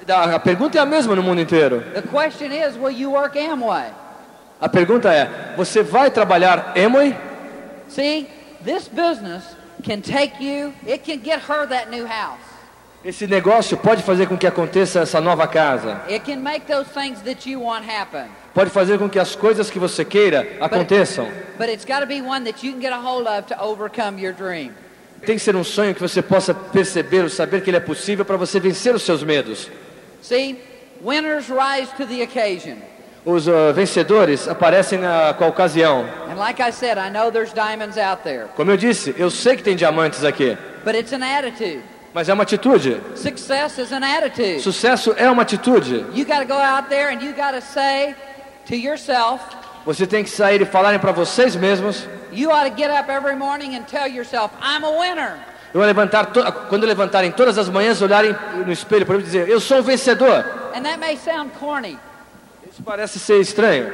A 0.09 0.39
pergunta 0.39 0.79
é 0.79 0.81
a 0.81 0.87
mesma 0.87 1.15
no 1.15 1.21
mundo 1.21 1.39
inteiro. 1.39 1.83
The 1.93 2.01
question 2.01 2.51
is, 2.51 2.75
will 2.75 2.89
you 2.89 3.11
work 3.11 3.37
Amway? 3.37 3.91
A 4.59 4.67
pergunta 4.67 5.13
é: 5.13 5.53
Você 5.55 5.83
vai 5.83 6.09
trabalhar 6.09 6.73
Amway? 6.75 7.15
See, 7.89 8.27
this 8.65 8.87
business 8.87 9.43
can 9.83 10.01
take 10.01 10.43
you, 10.43 10.73
it 10.87 11.03
can 11.05 11.19
get 11.23 11.43
her 11.47 11.67
that 11.67 11.91
new 11.91 12.07
house. 12.07 12.56
Esse 13.05 13.27
negócio 13.27 13.77
pode 13.77 14.01
fazer 14.01 14.27
com 14.27 14.37
que 14.37 14.47
aconteça 14.47 15.01
essa 15.01 15.21
nova 15.21 15.47
casa. 15.47 16.01
It 16.09 16.19
can 16.25 16.37
make 16.37 16.65
those 16.65 16.89
things 16.89 17.21
that 17.21 17.49
you 17.49 17.61
want 17.61 17.85
happen. 17.87 18.25
Pode 18.53 18.71
fazer 18.71 18.97
com 18.97 19.07
que 19.07 19.19
as 19.19 19.35
coisas 19.35 19.69
que 19.69 19.77
você 19.77 20.03
queira 20.03 20.47
aconteçam. 20.59 21.27
But 21.57 21.69
it's 21.69 21.85
got 21.85 21.99
to 21.99 22.07
be 22.07 22.21
one 22.21 22.43
that 22.45 22.65
you 22.65 22.73
can 22.73 22.81
get 22.81 22.91
a 22.91 22.99
hold 22.99 23.27
of 23.27 23.47
to 23.47 23.63
overcome 23.63 24.19
your 24.19 24.33
dream. 24.33 24.71
Tem 25.25 25.35
que 25.35 25.41
ser 25.41 25.55
um 25.55 25.63
sonho 25.63 25.93
que 25.93 26.01
você 26.01 26.21
possa 26.21 26.53
perceber, 26.53 27.21
ou 27.21 27.29
saber 27.29 27.61
que 27.61 27.69
ele 27.69 27.77
é 27.77 27.81
possível 27.81 28.25
para 28.25 28.35
você 28.35 28.59
vencer 28.59 28.93
os 28.95 29.03
seus 29.03 29.23
medos. 29.23 29.69
See, 30.21 30.59
winners 31.03 31.49
rise 31.49 31.91
to 31.97 32.05
the 32.05 32.23
occasion. 32.23 32.77
Os 33.23 33.47
ah, 33.47 33.71
vencedores 33.73 34.47
aparecem 34.47 34.99
na, 34.99 35.33
com 35.33 35.43
a 35.43 35.47
ocasião. 35.47 36.05
And 36.29 36.35
like 36.35 36.61
I 36.61 36.71
said, 36.71 36.97
I 36.97 37.09
know 37.11 37.31
there's 37.31 37.53
diamonds 37.53 37.97
out 37.97 38.23
there, 38.23 38.47
Como 38.55 38.71
eu 38.71 38.77
disse, 38.77 39.13
eu 39.17 39.29
sei 39.29 39.55
que 39.55 39.63
tem 39.63 39.75
diamantes 39.75 40.23
aqui, 40.23 40.57
but 40.83 40.95
it's 40.95 41.13
an 41.13 41.23
attitude. 41.23 41.83
Mas 42.17 42.27
é 42.29 42.33
uma 42.33 42.41
atitude. 42.41 42.99
Success 43.15 43.77
is 43.77 43.91
an 43.91 44.03
attitude. 44.03 44.59
Sucesso 44.63 45.13
é 45.17 45.29
uma 45.29 45.43
atitude. 45.43 46.03
You 46.15 46.25
got 46.25 46.39
to 46.39 46.45
go 46.47 46.55
out 46.59 46.89
there 46.89 47.09
and 47.13 47.21
you 47.21 47.31
got 47.31 47.51
to 47.53 47.61
say 47.61 48.15
to 48.65 48.75
yourself, 48.75 49.39
Você 49.85 50.07
tem 50.07 50.23
que 50.23 50.29
sair 50.31 50.59
e 50.59 50.65
falarem 50.65 50.97
para 50.99 51.11
vocês 51.11 51.55
mesmos. 51.55 52.07
you 52.33 52.49
ought 52.49 52.67
to 52.67 52.75
get 52.75 52.89
up 52.89 53.07
every 53.07 53.35
morning 53.35 53.75
and 53.75 53.83
tell 53.83 54.07
yourself, 54.07 54.51
I'm 54.63 54.83
a 54.83 54.89
winner. 54.99 55.37
Eu 55.75 55.81
levantar 55.81 56.25
to- 56.33 56.51
quando 56.69 56.87
levantarem 56.87 57.31
todas 57.31 57.55
as 57.55 57.69
manhãs, 57.69 58.01
olharem 58.01 58.35
no 58.65 58.71
espelho 58.71 59.05
para 59.05 59.15
mim 59.17 59.21
e 59.21 59.25
dizer: 59.25 59.47
Eu 59.47 59.59
sou 59.59 59.77
um 59.77 59.83
vencedor. 59.83 60.43
And 60.73 60.81
that 60.85 60.97
may 60.97 61.17
sound 61.17 61.51
corny, 61.59 61.99
Isso 62.67 62.81
parece 62.83 63.19
ser 63.19 63.39
estranho. 63.41 63.93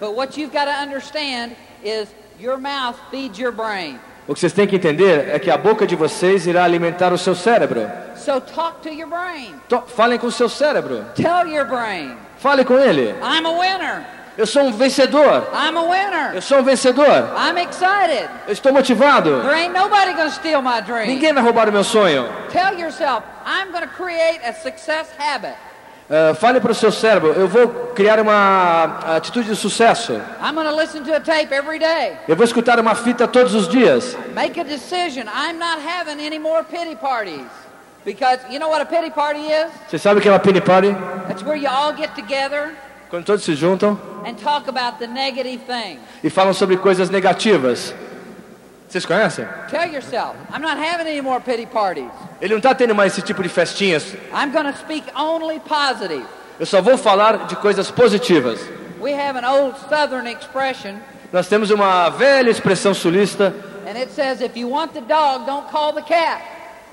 but 0.00 0.16
what 0.16 0.36
you've 0.36 0.52
got 0.52 0.64
to 0.64 0.82
understand 0.82 1.52
is 1.84 2.08
your 2.40 2.58
mouth 2.58 2.96
feeds 3.12 3.38
your 3.38 3.52
brain. 3.52 4.00
O 4.26 4.34
que 4.34 4.40
vocês 4.40 4.52
têm 4.52 4.66
que 4.66 4.76
entender 4.76 5.28
é 5.30 5.38
que 5.38 5.50
a 5.50 5.56
boca 5.56 5.86
de 5.86 5.96
vocês 5.96 6.46
irá 6.46 6.62
alimentar 6.64 7.12
o 7.12 7.18
seu 7.18 7.34
cérebro. 7.34 7.90
So 8.16 8.40
talk 8.40 8.80
to 8.82 8.88
your 8.88 9.08
brain. 9.08 9.56
To- 9.68 9.82
falem 9.88 10.18
com 10.18 10.28
o 10.28 10.32
seu 10.32 10.48
cérebro. 10.48 11.04
Tell 11.16 11.46
your 11.48 11.64
brain, 11.66 12.16
Fale 12.38 12.64
com 12.64 12.78
ele. 12.78 13.14
I'm 13.22 13.46
a 13.46 13.50
winner. 13.50 14.02
Eu 14.38 14.46
sou 14.46 14.62
um 14.64 14.72
vencedor. 14.72 15.48
I'm 15.52 15.76
a 15.76 15.82
winner. 15.82 16.34
Eu 16.34 16.40
sou 16.42 16.58
um 16.60 16.62
vencedor. 16.62 17.06
I'm 17.36 17.58
excited. 17.60 18.28
Eu 18.46 18.52
estou 18.52 18.72
motivado. 18.72 19.42
There 19.42 19.54
ain't 19.54 19.74
nobody 19.74 20.14
to 20.14 20.30
steal 20.30 20.62
my 20.62 20.80
dream. 20.80 21.06
Ninguém 21.06 21.32
vai 21.32 21.42
roubar 21.42 21.68
o 21.68 21.72
meu 21.72 21.84
sonho. 21.84 22.28
Tell 22.50 22.78
yourself, 22.78 23.24
I'm 23.44 23.72
to 23.72 23.86
create 23.88 24.40
a 24.48 24.52
success 24.52 25.08
habit. 25.18 25.54
Ah, 26.14 26.34
fale 26.34 26.60
para 26.60 26.72
o 26.72 26.74
seu 26.74 26.92
cérebro. 26.92 27.32
Eu 27.32 27.48
vou 27.48 27.68
criar 27.94 28.20
uma 28.20 28.98
atitude 29.16 29.48
de 29.48 29.56
sucesso. 29.56 30.12
I'm 30.42 30.54
going 30.54 30.66
to 30.66 30.76
listen 30.76 31.02
to 31.04 31.14
a 31.14 31.20
tape 31.20 31.50
every 31.54 31.78
day. 31.78 32.18
Eu 32.28 32.36
vou 32.36 32.44
escutar 32.44 32.78
uma 32.78 32.94
fita 32.94 33.26
todos 33.26 33.54
os 33.54 33.66
dias. 33.66 34.14
Make 34.34 34.60
a 34.60 34.62
decision. 34.62 35.22
I'm 35.22 35.58
not 35.58 35.80
having 35.80 36.22
any 36.22 36.38
more 36.38 36.64
pity 36.64 36.96
parties. 36.96 37.46
Because 38.04 38.40
you 38.50 38.58
know 38.58 38.68
what 38.68 38.82
a 38.82 38.84
pity 38.84 39.10
party 39.10 39.40
is? 39.40 39.70
Você 39.88 39.98
sabe 39.98 40.18
o 40.18 40.22
que 40.22 40.28
é 40.28 40.32
uma 40.32 40.38
pity 40.38 40.60
party? 40.60 40.92
That's 41.28 41.42
where 41.42 41.56
you 41.56 41.70
all 41.70 41.94
get 41.94 42.14
together 42.14 42.74
Quando 43.08 43.24
todos 43.24 43.42
se 43.42 43.54
juntam 43.54 43.98
and 44.26 44.34
talk 44.34 44.68
about 44.68 44.98
the 44.98 45.06
negative 45.06 45.60
things. 45.66 46.00
e 46.22 46.28
falam 46.28 46.52
sobre 46.52 46.76
coisas 46.76 47.08
negativas. 47.08 47.94
Vocês 48.92 49.06
conhecem? 49.06 49.48
Tell 49.70 49.90
yourself, 49.90 50.36
I'm 50.52 50.60
not 50.60 50.76
having 50.76 51.08
any 51.08 51.22
more 51.22 51.40
pity 51.40 51.64
parties. 51.64 52.10
Ele 52.42 52.50
não 52.52 52.58
está 52.58 52.74
tendo 52.74 52.94
mais 52.94 53.14
esse 53.14 53.22
tipo 53.22 53.42
de 53.42 53.48
festinhas. 53.48 54.12
I'm 54.34 54.52
going 54.52 54.70
to 54.70 54.78
speak 54.78 55.04
only 55.16 55.60
positive. 55.60 56.26
Eu 56.60 56.66
só 56.66 56.82
vou 56.82 56.98
falar 56.98 57.46
de 57.46 57.56
coisas 57.56 57.90
positivas. 57.90 58.60
We 59.00 59.14
have 59.14 59.38
an 59.38 59.48
old 59.50 59.78
southern 59.88 60.28
expression, 60.30 60.96
Nós 61.32 61.48
temos 61.48 61.70
uma 61.70 62.10
velha 62.10 62.50
expressão 62.50 62.92
sulista 62.92 63.54
and 63.86 63.96
it 63.96 64.12
says, 64.12 64.42
if 64.42 64.54
you 64.58 64.68
want 64.68 64.92
the 64.92 65.00
dog, 65.00 65.46
don't 65.46 65.70
call 65.70 65.94
the 65.94 66.02
cat. 66.02 66.42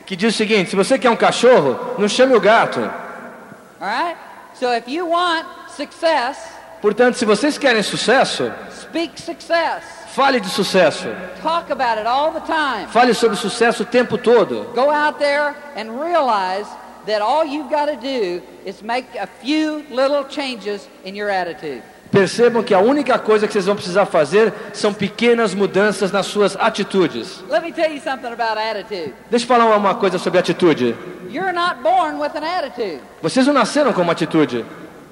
que 0.05 0.15
diz 0.15 0.33
o 0.33 0.37
seguinte: 0.37 0.69
se 0.69 0.77
você 0.77 0.97
quer 0.97 1.09
um 1.09 1.17
cachorro, 1.17 1.95
não 1.97 2.07
chame 2.07 2.33
o 2.33 2.39
gato. 2.39 2.79
All 2.79 3.87
right? 3.89 4.17
So 4.53 4.73
if 4.73 4.87
you 4.87 5.05
want 5.09 5.45
success, 5.75 6.37
Portanto, 6.81 7.15
se 7.17 7.25
vocês 7.25 7.57
querem 7.57 7.83
sucesso, 7.83 8.49
speak 8.71 9.19
success. 9.19 9.83
Fale 10.13 10.39
de 10.39 10.49
sucesso. 10.49 11.07
Talk 11.41 11.71
about 11.71 11.97
it 11.97 12.07
all 12.07 12.31
the 12.31 12.41
time. 12.41 12.87
Fale 12.87 13.13
sobre 13.13 13.37
sucesso 13.37 13.83
o 13.83 13.85
tempo 13.85 14.17
todo. 14.17 14.71
Go 14.73 14.91
out 14.91 15.19
there 15.19 15.55
and 15.75 15.99
realize 15.99 16.67
that 17.05 17.21
all 17.21 17.45
you've 17.45 17.69
got 17.69 17.85
to 17.85 17.95
do 17.95 18.41
is 18.65 18.81
make 18.81 19.07
a 19.17 19.27
few 19.27 19.83
little 19.89 20.23
changes 20.29 20.87
in 21.05 21.15
your 21.15 21.29
attitude. 21.29 21.81
Percebam 22.11 22.63
que 22.63 22.73
a 22.73 22.79
única 22.79 23.19
coisa 23.19 23.45
que 23.45 23.53
vocês 23.53 23.67
vão 23.67 23.75
precisar 23.75 24.05
fazer 24.07 24.51
são 24.73 24.91
pequenas 24.91 25.53
mudanças 25.53 26.11
nas 26.11 26.25
suas 26.25 26.55
atitudes. 26.55 27.43
Let 27.47 27.61
me 27.61 27.71
tell 27.71 27.91
you 27.91 28.01
something 28.01 28.33
about 28.33 28.57
attitude. 28.57 29.13
Deixa 29.29 29.45
eu 29.45 29.47
falar 29.47 29.75
uma 29.75 29.93
coisa 29.93 30.17
sobre 30.17 30.39
atitude. 30.39 30.95
You're 31.29 31.53
not 31.53 31.83
born 31.83 32.19
with 32.19 32.35
an 32.35 32.43
attitude. 32.43 32.99
Vocês 33.21 33.45
não 33.45 33.53
nasceram 33.53 33.93
com 33.93 34.01
uma 34.01 34.13
atitude. 34.13 34.65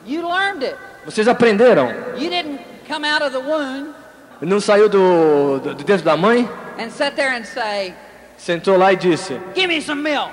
You 0.08 0.28
learned 0.28 0.66
it. 0.66 0.76
Vocês 1.06 1.28
aprenderam. 1.28 1.90
You 2.18 2.32
didn't 2.32 2.60
come 2.88 3.08
out 3.08 3.24
of 3.24 3.32
the 3.32 3.40
womb 3.40 3.94
Não 4.42 4.60
saiu 4.60 4.88
do, 4.88 5.60
do 5.60 5.74
de 5.76 5.84
dentro 5.84 6.06
da 6.06 6.16
mãe, 6.16 6.48
and 6.80 6.90
sit 6.92 7.16
there 7.16 7.36
and 7.36 7.44
say, 7.44 7.94
sentou 8.38 8.78
lá 8.78 8.94
e 8.94 8.96
disse: 8.96 9.40
"Give 9.56 9.68
me 9.68 9.82
some 9.82 10.02
milk." 10.02 10.32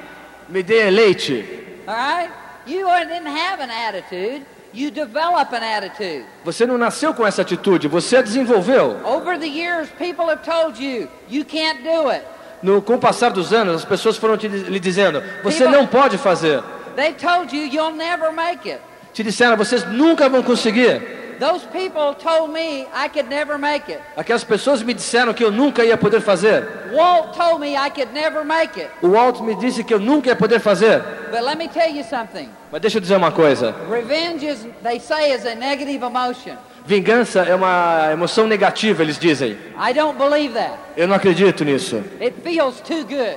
Me 0.48 0.62
dê 0.62 0.90
leite. 0.90 1.44
All 1.86 1.94
right? 1.94 2.30
You 2.66 2.86
didn't 3.06 3.28
have 3.28 3.62
an 3.62 3.70
attitude. 3.70 4.42
You 4.74 4.90
develop 4.90 5.54
an 5.54 5.62
attitude. 5.62 6.24
Você 6.44 6.66
não 6.66 6.76
nasceu 6.76 7.14
com 7.14 7.26
essa 7.26 7.42
atitude, 7.42 7.86
você 7.88 8.16
a 8.16 8.22
desenvolveu. 8.22 9.00
Over 9.04 9.38
the 9.38 9.46
years, 9.46 9.88
people 9.98 10.28
have 10.28 10.42
told 10.42 10.82
you 10.82 11.08
you 11.30 11.44
can't 11.44 11.82
do 11.82 12.10
it. 12.10 12.24
No, 12.62 12.82
com 12.82 12.94
o 12.94 12.98
passar 12.98 13.30
dos 13.30 13.52
anos, 13.52 13.76
as 13.76 13.84
pessoas 13.84 14.16
foram 14.16 14.36
te, 14.36 14.48
lhe 14.48 14.80
dizendo: 14.80 15.22
Você 15.42 15.60
Viva- 15.64 15.70
não 15.70 15.86
pode 15.86 16.18
fazer. 16.18 16.62
They 16.96 17.12
told 17.12 17.54
you 17.56 17.66
you'll 17.66 17.94
never 17.94 18.32
make 18.32 18.68
it. 18.70 18.80
Te 19.12 19.22
disseram: 19.22 19.56
Vocês 19.56 19.84
nunca 19.84 20.28
vão 20.28 20.42
conseguir. 20.42 21.23
Those 21.44 21.66
people 21.66 22.14
told 22.14 22.54
me 22.54 22.86
I 22.94 23.06
could 23.06 23.28
never 23.28 23.58
make 23.58 23.92
it. 23.92 24.00
Aquelas 24.16 24.42
pessoas 24.42 24.82
me 24.82 24.94
disseram 24.94 25.34
que 25.34 25.44
eu 25.44 25.50
nunca 25.50 25.84
ia 25.84 25.94
poder 25.94 26.22
fazer. 26.22 26.66
Walt 26.90 27.36
told 27.36 27.60
me 27.60 27.76
I 27.76 27.90
could 27.90 28.14
never 28.14 28.42
make 28.42 28.80
it. 28.80 28.88
O 29.02 29.08
Walt 29.10 29.42
me 29.42 29.54
disse 29.54 29.84
que 29.84 29.92
eu 29.92 30.00
nunca 30.00 30.30
ia 30.30 30.36
poder 30.36 30.58
fazer. 30.58 31.02
But 31.30 31.42
let 31.42 31.58
me 31.58 31.68
tell 31.68 31.94
you 31.94 32.02
something. 32.02 32.48
Mas 32.72 32.80
deixa 32.80 32.96
eu 32.96 33.00
dizer 33.02 33.16
uma 33.16 33.30
coisa: 33.30 33.74
Revenge 33.90 34.46
is, 34.46 34.66
they 34.82 34.98
say, 34.98 35.34
is 35.34 35.44
a 35.44 35.54
negative 35.54 36.02
emotion. 36.02 36.56
vingança 36.86 37.40
é 37.42 37.54
uma 37.54 38.08
emoção 38.10 38.46
negativa, 38.46 39.02
eles 39.02 39.18
dizem. 39.18 39.58
I 39.78 39.92
don't 39.92 40.16
believe 40.16 40.54
that. 40.54 40.78
Eu 40.96 41.06
não 41.06 41.14
acredito 41.16 41.62
nisso. 41.62 42.02
It 42.22 42.40
feels 42.42 42.80
too 42.80 43.04
good. 43.04 43.36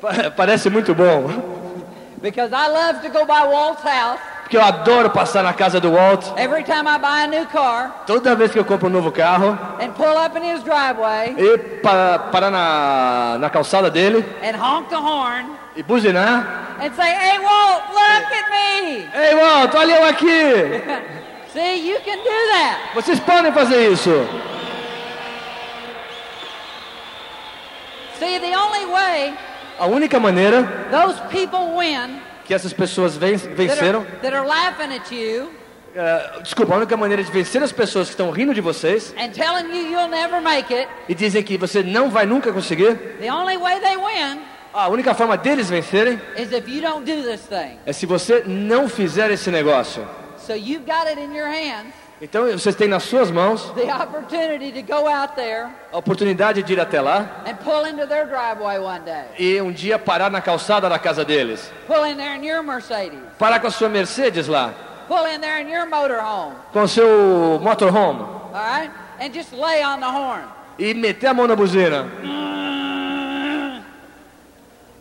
Pa- 0.00 0.30
Parece 0.36 0.70
muito 0.70 0.94
bom. 0.94 1.26
Because 2.22 2.52
I 2.54 2.68
love 2.68 3.00
to 3.02 3.10
go 3.10 3.24
by 3.26 3.48
Walt's 3.52 3.82
house. 3.82 4.20
Porque 4.48 4.56
eu 4.56 4.64
adoro 4.64 5.10
passar 5.10 5.42
na 5.42 5.52
casa 5.52 5.78
do 5.78 5.92
Walt. 5.92 6.24
Every 6.38 6.64
time 6.64 6.88
I 6.88 6.96
buy 6.98 7.24
a 7.24 7.26
new 7.26 7.44
car 7.44 8.04
Toda 8.06 8.34
vez 8.34 8.50
que 8.50 8.58
eu 8.58 8.64
compro 8.64 8.88
um 8.88 8.90
novo 8.90 9.12
carro 9.12 9.58
and 9.78 9.90
pull 9.90 10.16
up 10.16 10.38
in 10.38 10.42
his 10.42 10.62
driveway 10.62 11.36
e 11.36 11.58
pa 11.82 12.18
parar 12.32 12.50
na, 12.50 13.36
na 13.38 13.50
calçada 13.50 13.90
dele 13.90 14.24
and 14.42 14.56
honk 14.56 14.88
the 14.88 14.96
horn 14.96 15.50
e 15.76 15.82
buzinar. 15.82 16.78
and 16.80 16.94
say, 16.94 17.10
Hey, 17.12 17.38
Walt, 17.38 17.82
look 17.92 18.32
at 18.32 18.50
me. 18.50 19.06
Ei, 19.14 19.34
Walt, 19.34 19.74
olha 19.74 19.96
eu 19.96 20.04
aqui! 20.08 20.82
See, 21.52 21.90
you 21.90 22.00
can 22.00 22.16
do 22.16 22.48
that. 22.52 22.78
Vocês 22.94 23.20
podem 23.20 23.52
fazer 23.52 23.92
isso. 23.92 24.10
See, 28.18 28.38
the 28.38 28.56
only 28.56 28.86
way 28.86 29.34
A 29.78 29.84
única 29.86 30.18
maneira 30.18 30.62
those 30.90 31.20
people 31.30 31.76
win 31.76 32.18
que 32.48 32.54
essas 32.54 32.72
pessoas 32.72 33.14
ven- 33.14 33.36
that 33.38 33.54
venceram, 33.54 34.00
are, 34.00 34.10
that 34.22 34.34
are 34.34 34.48
you. 35.14 35.50
Eh, 35.94 36.40
desculpa, 36.42 36.74
a 36.74 36.78
única 36.78 36.96
maneira 36.96 37.22
de 37.22 37.30
vencer 37.30 37.62
as 37.62 37.72
pessoas 37.72 38.06
que 38.08 38.14
estão 38.14 38.30
rindo 38.30 38.54
de 38.54 38.60
vocês 38.62 39.12
you 39.76 39.98
it, 40.72 40.88
e 41.08 41.14
dizem 41.14 41.42
que 41.42 41.58
você 41.58 41.82
não 41.82 42.08
vai 42.08 42.24
nunca 42.24 42.50
conseguir, 42.50 42.94
the 43.20 43.30
only 43.30 43.58
way 43.58 43.78
they 43.80 43.96
win 43.96 44.40
a 44.72 44.88
única 44.88 45.12
forma 45.14 45.36
deles 45.36 45.68
vencerem 45.68 46.18
is 46.38 46.50
if 46.52 46.66
you 46.68 46.80
don't 46.80 47.04
do 47.04 47.22
this 47.22 47.42
thing. 47.42 47.78
é 47.84 47.92
se 47.92 48.06
você 48.06 48.42
não 48.46 48.88
fizer 48.88 49.30
esse 49.30 49.50
negócio. 49.50 50.06
So 50.38 50.54
you've 50.54 50.86
got 50.86 51.06
it 51.06 51.20
in 51.20 51.34
your 51.36 51.48
hands 51.48 51.92
Então 52.20 52.50
vocês 52.50 52.74
têm 52.74 52.88
nas 52.88 53.04
suas 53.04 53.30
mãos 53.30 53.72
the 53.76 53.94
opportunity 53.94 54.72
to 54.72 54.82
go 54.82 55.06
out 55.08 55.34
there 55.36 55.68
a 55.92 55.98
oportunidade 55.98 56.64
de 56.64 56.72
ir 56.72 56.80
até 56.80 57.00
lá 57.00 57.44
and 57.46 57.54
pull 57.56 57.86
into 57.86 58.06
their 58.08 58.26
driveway 58.26 58.78
one 58.78 59.00
day. 59.04 59.24
e 59.38 59.60
um 59.62 59.70
dia 59.70 59.98
parar 60.00 60.28
na 60.28 60.40
calçada 60.40 60.88
da 60.88 60.98
casa 60.98 61.24
deles. 61.24 61.70
Pull 61.86 62.04
in 62.06 62.16
there 62.16 62.34
in 62.36 62.44
your 62.44 62.62
Mercedes. 62.64 63.20
Parar 63.38 63.60
com 63.60 63.68
a 63.68 63.70
sua 63.70 63.88
Mercedes 63.88 64.48
lá, 64.48 64.74
Pull 65.06 65.26
in 65.28 65.38
there 65.40 65.62
in 65.62 65.70
your 65.72 65.86
motorhome. 65.88 66.54
com 66.72 66.82
o 66.82 66.88
seu 66.88 67.60
motorhome 67.62 68.20
All 68.20 68.52
right? 68.52 68.90
And 69.20 69.32
just 69.32 69.52
lay 69.52 69.84
on 69.84 70.00
the 70.00 70.06
horn. 70.10 70.42
e 70.76 70.94
meter 70.94 71.28
a 71.28 71.34
mão 71.34 71.46
na 71.46 71.54
buzina 71.54 72.04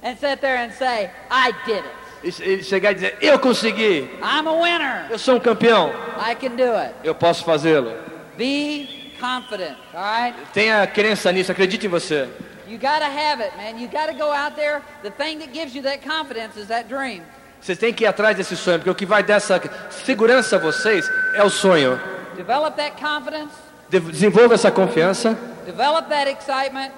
And 0.03 0.15
sit 0.19 0.39
there 0.39 0.57
and 0.57 0.71
say, 0.71 1.09
I 1.31 1.51
did 1.65 1.79
it. 1.83 2.06
E 2.24 2.63
chegar 2.63 2.91
e 2.91 2.95
dizer: 2.95 3.17
Eu 3.21 3.38
consegui, 3.39 4.09
I'm 4.21 4.47
a 4.47 4.51
winner. 4.51 5.05
eu 5.12 5.19
sou 5.19 5.36
um 5.36 5.39
campeão, 5.39 5.93
I 6.19 6.36
can 6.36 6.55
do 6.55 6.63
it. 6.75 6.93
eu 7.03 7.13
posso 7.15 7.43
fazê-lo. 7.43 7.93
Be 8.38 9.13
confident. 9.19 9.75
All 9.93 10.03
right? 10.03 10.38
Tenha 10.53 10.86
crença 10.88 11.31
nisso, 11.31 11.51
acredite 11.51 11.86
em 11.86 11.89
você. 11.89 12.27
You 12.67 12.77
got 12.77 13.00
to 13.00 13.05
have 13.05 13.41
it, 13.41 13.55
man. 13.55 13.79
You 13.81 13.88
got 13.88 14.07
to 14.07 14.13
go 14.13 14.31
out 14.31 14.55
there. 14.55 14.81
The 15.01 15.09
thing 15.12 15.38
that 15.39 15.51
gives 15.53 15.74
you 15.74 15.81
that 15.83 16.00
confidence 16.07 16.57
is 16.59 16.67
that 16.67 16.88
dream. 16.89 17.21
Vocês 17.62 17.77
têm 17.77 17.93
que 17.93 18.03
ir 18.03 18.07
atrás 18.07 18.36
desse 18.36 18.55
sonho, 18.55 18.77
porque 18.79 18.89
o 18.89 18.95
que 18.95 19.05
vai 19.05 19.24
dar 19.24 19.36
essa 19.36 19.59
segurança 19.89 20.57
a 20.57 20.59
vocês 20.59 21.09
é 21.33 21.43
o 21.43 21.50
sonho. 21.50 22.00
Develop 22.36 22.75
that 22.77 22.91
confidence. 23.01 23.53
De- 23.89 24.00
Desenvolva 24.01 24.53
essa 24.53 24.69
confiança, 24.69 25.36
Develop 25.65 26.07
that 26.09 26.29
excitement. 26.29 26.91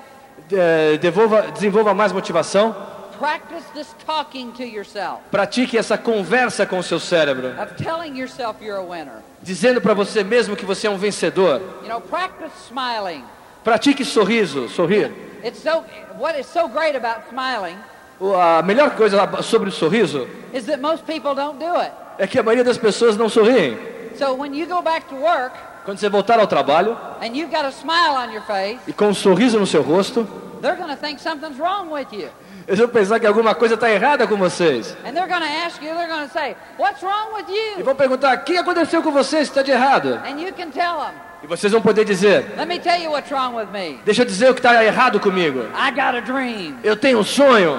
de- 0.48 0.98
devolva, 0.98 1.44
desenvolva 1.54 1.94
mais 1.94 2.12
motivação, 2.12 2.76
Practice 3.20 3.66
this 3.74 3.88
talking 4.06 4.52
to 4.54 4.64
yourself 4.64 5.20
pratique 5.30 5.78
essa 5.78 5.98
conversa 5.98 6.66
com 6.66 6.80
o 6.80 6.84
seu 6.84 7.00
cérebro, 7.00 7.50
of 7.62 7.74
telling 7.76 8.18
yourself 8.18 8.64
you're 8.64 8.80
a 8.80 8.84
winner. 8.84 9.22
dizendo 9.44 9.82
para 9.82 9.94
você 9.94 10.24
mesmo 10.24 10.56
que 10.56 10.66
você 10.66 10.88
é 10.88 10.90
um 10.90 10.98
vencedor. 10.98 11.62
You 11.84 11.90
know, 11.90 12.00
practice 12.02 12.52
smiling. 12.68 13.24
Pratique 13.64 14.06
sorriso, 14.06 14.70
sorrir. 14.70 15.12
It's 15.44 15.60
so 15.62 15.84
what 16.18 16.40
is 16.40 16.46
so 16.48 16.68
great 16.70 16.96
about 16.96 17.28
smiling 17.30 17.76
O- 18.22 18.34
A 18.36 18.62
melhor 18.62 18.92
coisa 18.96 19.18
sobre 19.44 19.68
o 19.70 19.72
sorriso 19.72 20.28
is 20.54 20.66
that 20.66 20.80
most 20.82 21.04
people 21.06 21.36
don't 21.36 21.60
do 21.60 21.76
it. 21.78 21.92
é 22.18 22.26
que 22.28 22.40
a 22.40 22.44
maioria 22.44 22.64
das 22.64 22.78
pessoas 22.78 23.18
não 23.18 23.28
sorriem. 23.30 23.78
So 24.18 24.34
when 24.34 24.54
you 24.54 24.66
go 24.66 24.82
back 24.82 25.08
to 25.10 25.16
work 25.16 25.54
Quando 25.86 25.98
você 26.00 26.08
voltar 26.10 26.40
ao 26.40 26.48
trabalho 26.48 26.98
and 27.22 27.36
you've 27.36 27.52
got 27.52 27.66
a 27.66 27.72
smile 27.72 28.16
on 28.16 28.32
your 28.32 28.44
face, 28.44 28.80
e 28.88 28.94
com 28.94 29.08
um 29.10 29.14
sorriso 29.14 29.60
no 29.60 29.66
seu 29.68 29.82
rosto, 29.82 30.26
they're 30.62 30.76
going 30.78 30.90
to 30.90 30.98
think 30.98 31.20
something's 31.20 31.58
wrong 31.60 31.90
with 31.92 32.08
you. 32.14 32.30
Eles 32.70 32.78
vão 32.78 32.88
pensar 32.88 33.20
que 33.20 33.26
alguma 33.26 33.56
coisa 33.56 33.74
está 33.74 33.90
errada 33.90 34.28
com 34.28 34.38
vocês. 34.38 34.96
And 35.04 35.14
they're 35.14 35.28
going 35.28 35.42
to 35.42 35.66
ask 35.66 35.82
you, 35.82 35.90
say, 36.32 36.56
"What's 36.78 37.02
wrong 37.02 37.34
with 37.34 37.46
E 37.50 37.80
you?" 37.80 37.84
vão 37.84 37.96
perguntar: 37.96 38.38
o 38.38 38.44
que 38.44 38.58
aconteceu 38.58 39.02
com 39.02 39.12
você? 39.12 39.40
Está 39.40 39.64
de 39.64 39.72
errado. 39.72 40.22
And 40.24 40.40
you 40.40 40.54
can 40.54 40.70
tell 40.70 41.00
them, 41.00 41.16
E 41.42 41.48
vocês 41.48 41.74
vão 41.74 41.82
poder 41.82 42.06
dizer: 42.06 42.46
"Let 42.56 42.68
me 42.68 42.78
tell 42.78 43.02
you 43.02 43.10
what's 43.10 43.32
wrong 43.32 43.56
with 43.56 43.70
me. 43.74 44.00
deixa 44.06 44.22
eu 44.22 44.26
dizer 44.26 44.52
o 44.52 44.54
que 44.54 44.60
está 44.60 44.84
errado 44.84 45.20
comigo. 45.20 45.62
I 45.62 45.90
got 45.90 46.16
a 46.16 46.22
dream 46.22 46.78
Eu 46.84 46.96
tenho 46.96 47.18
um 47.18 47.24
sonho, 47.24 47.74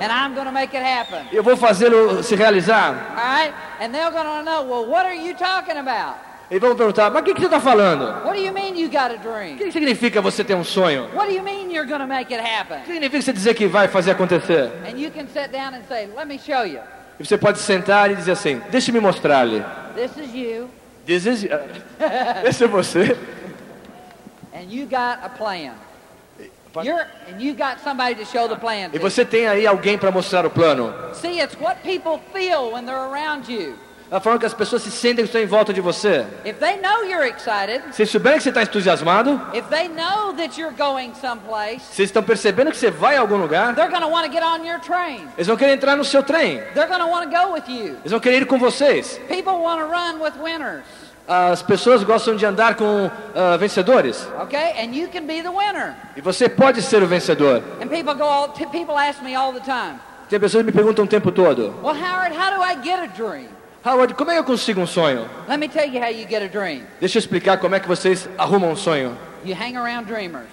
and 0.00 0.06
I'm 0.06 0.32
to 0.44 0.52
make 0.52 0.76
it 0.76 0.86
happen." 0.86 1.26
eu 1.32 1.42
vou 1.42 1.56
fazê-lo 1.56 2.22
se 2.22 2.36
realizar. 2.36 2.94
All 3.16 3.24
right? 3.24 3.52
And 3.80 3.90
they're 3.90 4.12
to 4.12 4.44
know, 4.44 4.62
"Well, 4.62 4.88
what 4.88 5.06
are 5.06 5.16
you 5.16 5.34
talking 5.34 5.76
about? 5.76 6.18
E 6.50 6.58
vão 6.58 6.76
perguntar: 6.76 7.10
mas 7.10 7.22
o 7.22 7.24
que, 7.24 7.34
que 7.34 7.40
você 7.40 7.46
está 7.46 7.60
falando? 7.60 8.04
What 8.24 8.38
do 8.38 8.44
you 8.44 8.52
mean 8.52 8.76
you 8.76 8.88
got 8.88 9.10
a 9.10 9.16
O 9.16 9.56
que 9.56 9.72
significa 9.72 10.20
você 10.20 10.44
ter 10.44 10.54
um 10.54 10.62
sonho? 10.64 11.08
O 11.12 11.20
happen?" 11.20 12.80
que 12.84 12.92
significa 12.92 13.22
você 13.22 13.32
dizer 13.32 13.54
que 13.54 13.66
vai 13.66 13.88
fazer 13.88 14.12
acontecer? 14.12 14.70
And 14.86 14.96
you 14.96 15.10
can 15.10 15.26
sit 15.26 15.50
down 15.50 15.74
and 15.74 15.82
say, 15.88 16.06
"Let 16.16 16.26
me 16.26 16.38
show 16.38 16.64
you. 16.64 16.80
E 17.18 17.24
você 17.26 17.36
pode 17.36 17.58
sentar 17.58 18.10
e 18.10 18.14
dizer 18.14 18.32
assim: 18.32 18.60
deixa-me 18.70 19.00
mostrar-lhe. 19.00 19.64
This 19.94 20.16
is 20.16 20.34
you, 20.34 20.70
This 21.04 21.26
is- 21.26 21.44
Esse 22.44 22.64
é 22.64 22.68
você. 22.68 23.16
and 24.54 24.70
you 24.70 24.86
got 24.86 25.18
a 25.24 25.30
plan. 25.36 25.72
You're, 26.82 27.06
and 27.26 27.40
you 27.40 27.54
got 27.54 27.80
somebody 27.82 28.14
to 28.16 28.26
show 28.26 28.46
the 28.46 28.56
plan 28.56 28.90
E 28.92 28.98
você 28.98 29.24
tem 29.24 29.48
aí 29.48 29.66
alguém 29.66 29.96
para 29.96 30.10
mostrar 30.10 30.44
o 30.44 30.50
plano. 30.50 30.92
See, 31.14 31.40
it's 31.40 31.56
what 31.58 31.80
people 31.82 32.20
feel 32.34 32.70
when 32.70 32.84
they're 32.84 33.10
around 33.10 33.50
you. 33.50 33.76
A 34.10 34.20
forma 34.20 34.38
que 34.38 34.46
as 34.46 34.54
pessoas 34.54 34.82
se 34.82 34.90
sentem 34.90 35.16
que 35.16 35.22
estão 35.24 35.40
em 35.40 35.46
volta 35.46 35.72
de 35.72 35.80
você. 35.80 36.24
If 36.44 36.58
they 36.60 36.76
know 36.80 37.02
you're 37.04 37.26
excited, 37.28 37.82
Se 37.92 38.06
souberem 38.06 38.38
que 38.38 38.44
você 38.44 38.50
está 38.50 38.62
entusiasmado, 38.62 39.40
if 39.52 39.64
they 39.68 39.88
know 39.88 40.32
that 40.34 40.60
you're 40.60 40.74
going 40.76 41.12
someplace, 41.20 41.80
se 41.92 42.04
estão 42.04 42.22
percebendo 42.22 42.70
que 42.70 42.76
você 42.76 42.88
vai 42.90 43.16
a 43.16 43.20
algum 43.20 43.36
lugar, 43.36 43.74
they're 43.74 43.90
going 43.90 44.02
to 44.02 44.08
want 44.08 44.24
to 44.24 44.32
get 44.32 44.44
on 44.44 44.64
your 44.64 44.78
train. 44.78 45.26
eles 45.36 45.48
vão 45.48 45.56
querer 45.56 45.72
entrar 45.72 45.96
no 45.96 46.04
seu 46.04 46.22
trem. 46.22 46.62
Eles 48.00 48.10
vão 48.10 48.20
querer 48.20 48.42
ir 48.42 48.46
com 48.46 48.58
vocês. 48.58 49.20
People 49.28 49.54
want 49.54 49.80
to 49.80 49.86
run 49.88 50.20
with 50.22 50.34
winners, 50.40 50.84
As 51.28 51.60
pessoas 51.60 52.04
gostam 52.04 52.36
de 52.36 52.46
andar 52.46 52.76
com 52.76 53.10
ah, 53.34 53.56
vencedores. 53.56 54.28
okay? 54.42 54.72
And 54.80 54.94
you 54.94 55.08
can 55.08 55.26
be 55.26 55.42
the 55.42 55.50
winner. 55.50 55.96
E 56.16 56.20
você 56.20 56.48
pode 56.48 56.80
ser 56.82 57.02
o 57.02 57.06
vencedor. 57.08 57.60
And 57.82 57.88
people 57.88 58.14
go 58.14 58.22
all, 58.24 58.50
t- 58.50 58.66
people 58.66 58.96
ask 58.96 59.20
me 59.20 59.34
all 59.34 59.52
the 59.52 59.58
time, 59.60 59.98
Tem 60.28 60.38
pessoas 60.38 60.62
que 60.64 60.66
me 60.70 60.72
perguntam 60.72 61.04
o 61.04 61.08
tempo 61.08 61.32
todo, 61.32 61.74
Well, 61.82 61.96
Howard, 61.96 62.36
how 62.36 62.54
do 62.56 62.62
I 62.62 62.76
get 62.80 63.00
a 63.00 63.06
dream? 63.08 63.48
Howard, 63.86 64.14
como 64.14 64.32
é 64.32 64.34
que 64.34 64.40
eu 64.40 64.44
consigo 64.44 64.80
um 64.80 64.86
sonho? 64.86 65.28
Let 65.48 65.60
me 65.60 65.68
tell 65.68 65.88
you 65.88 66.00
how 66.00 66.10
you 66.10 66.26
get 66.28 66.42
a 66.42 66.48
dream. 66.48 66.82
Deixa 66.98 67.18
eu 67.18 67.20
explicar 67.20 67.58
como 67.58 67.76
é 67.76 67.78
que 67.78 67.86
vocês 67.86 68.28
arrumam 68.36 68.72
um 68.72 68.76
sonho. 68.76 69.16
You 69.44 69.54
hang 69.54 69.76
around 69.76 70.08
dreamers. 70.08 70.48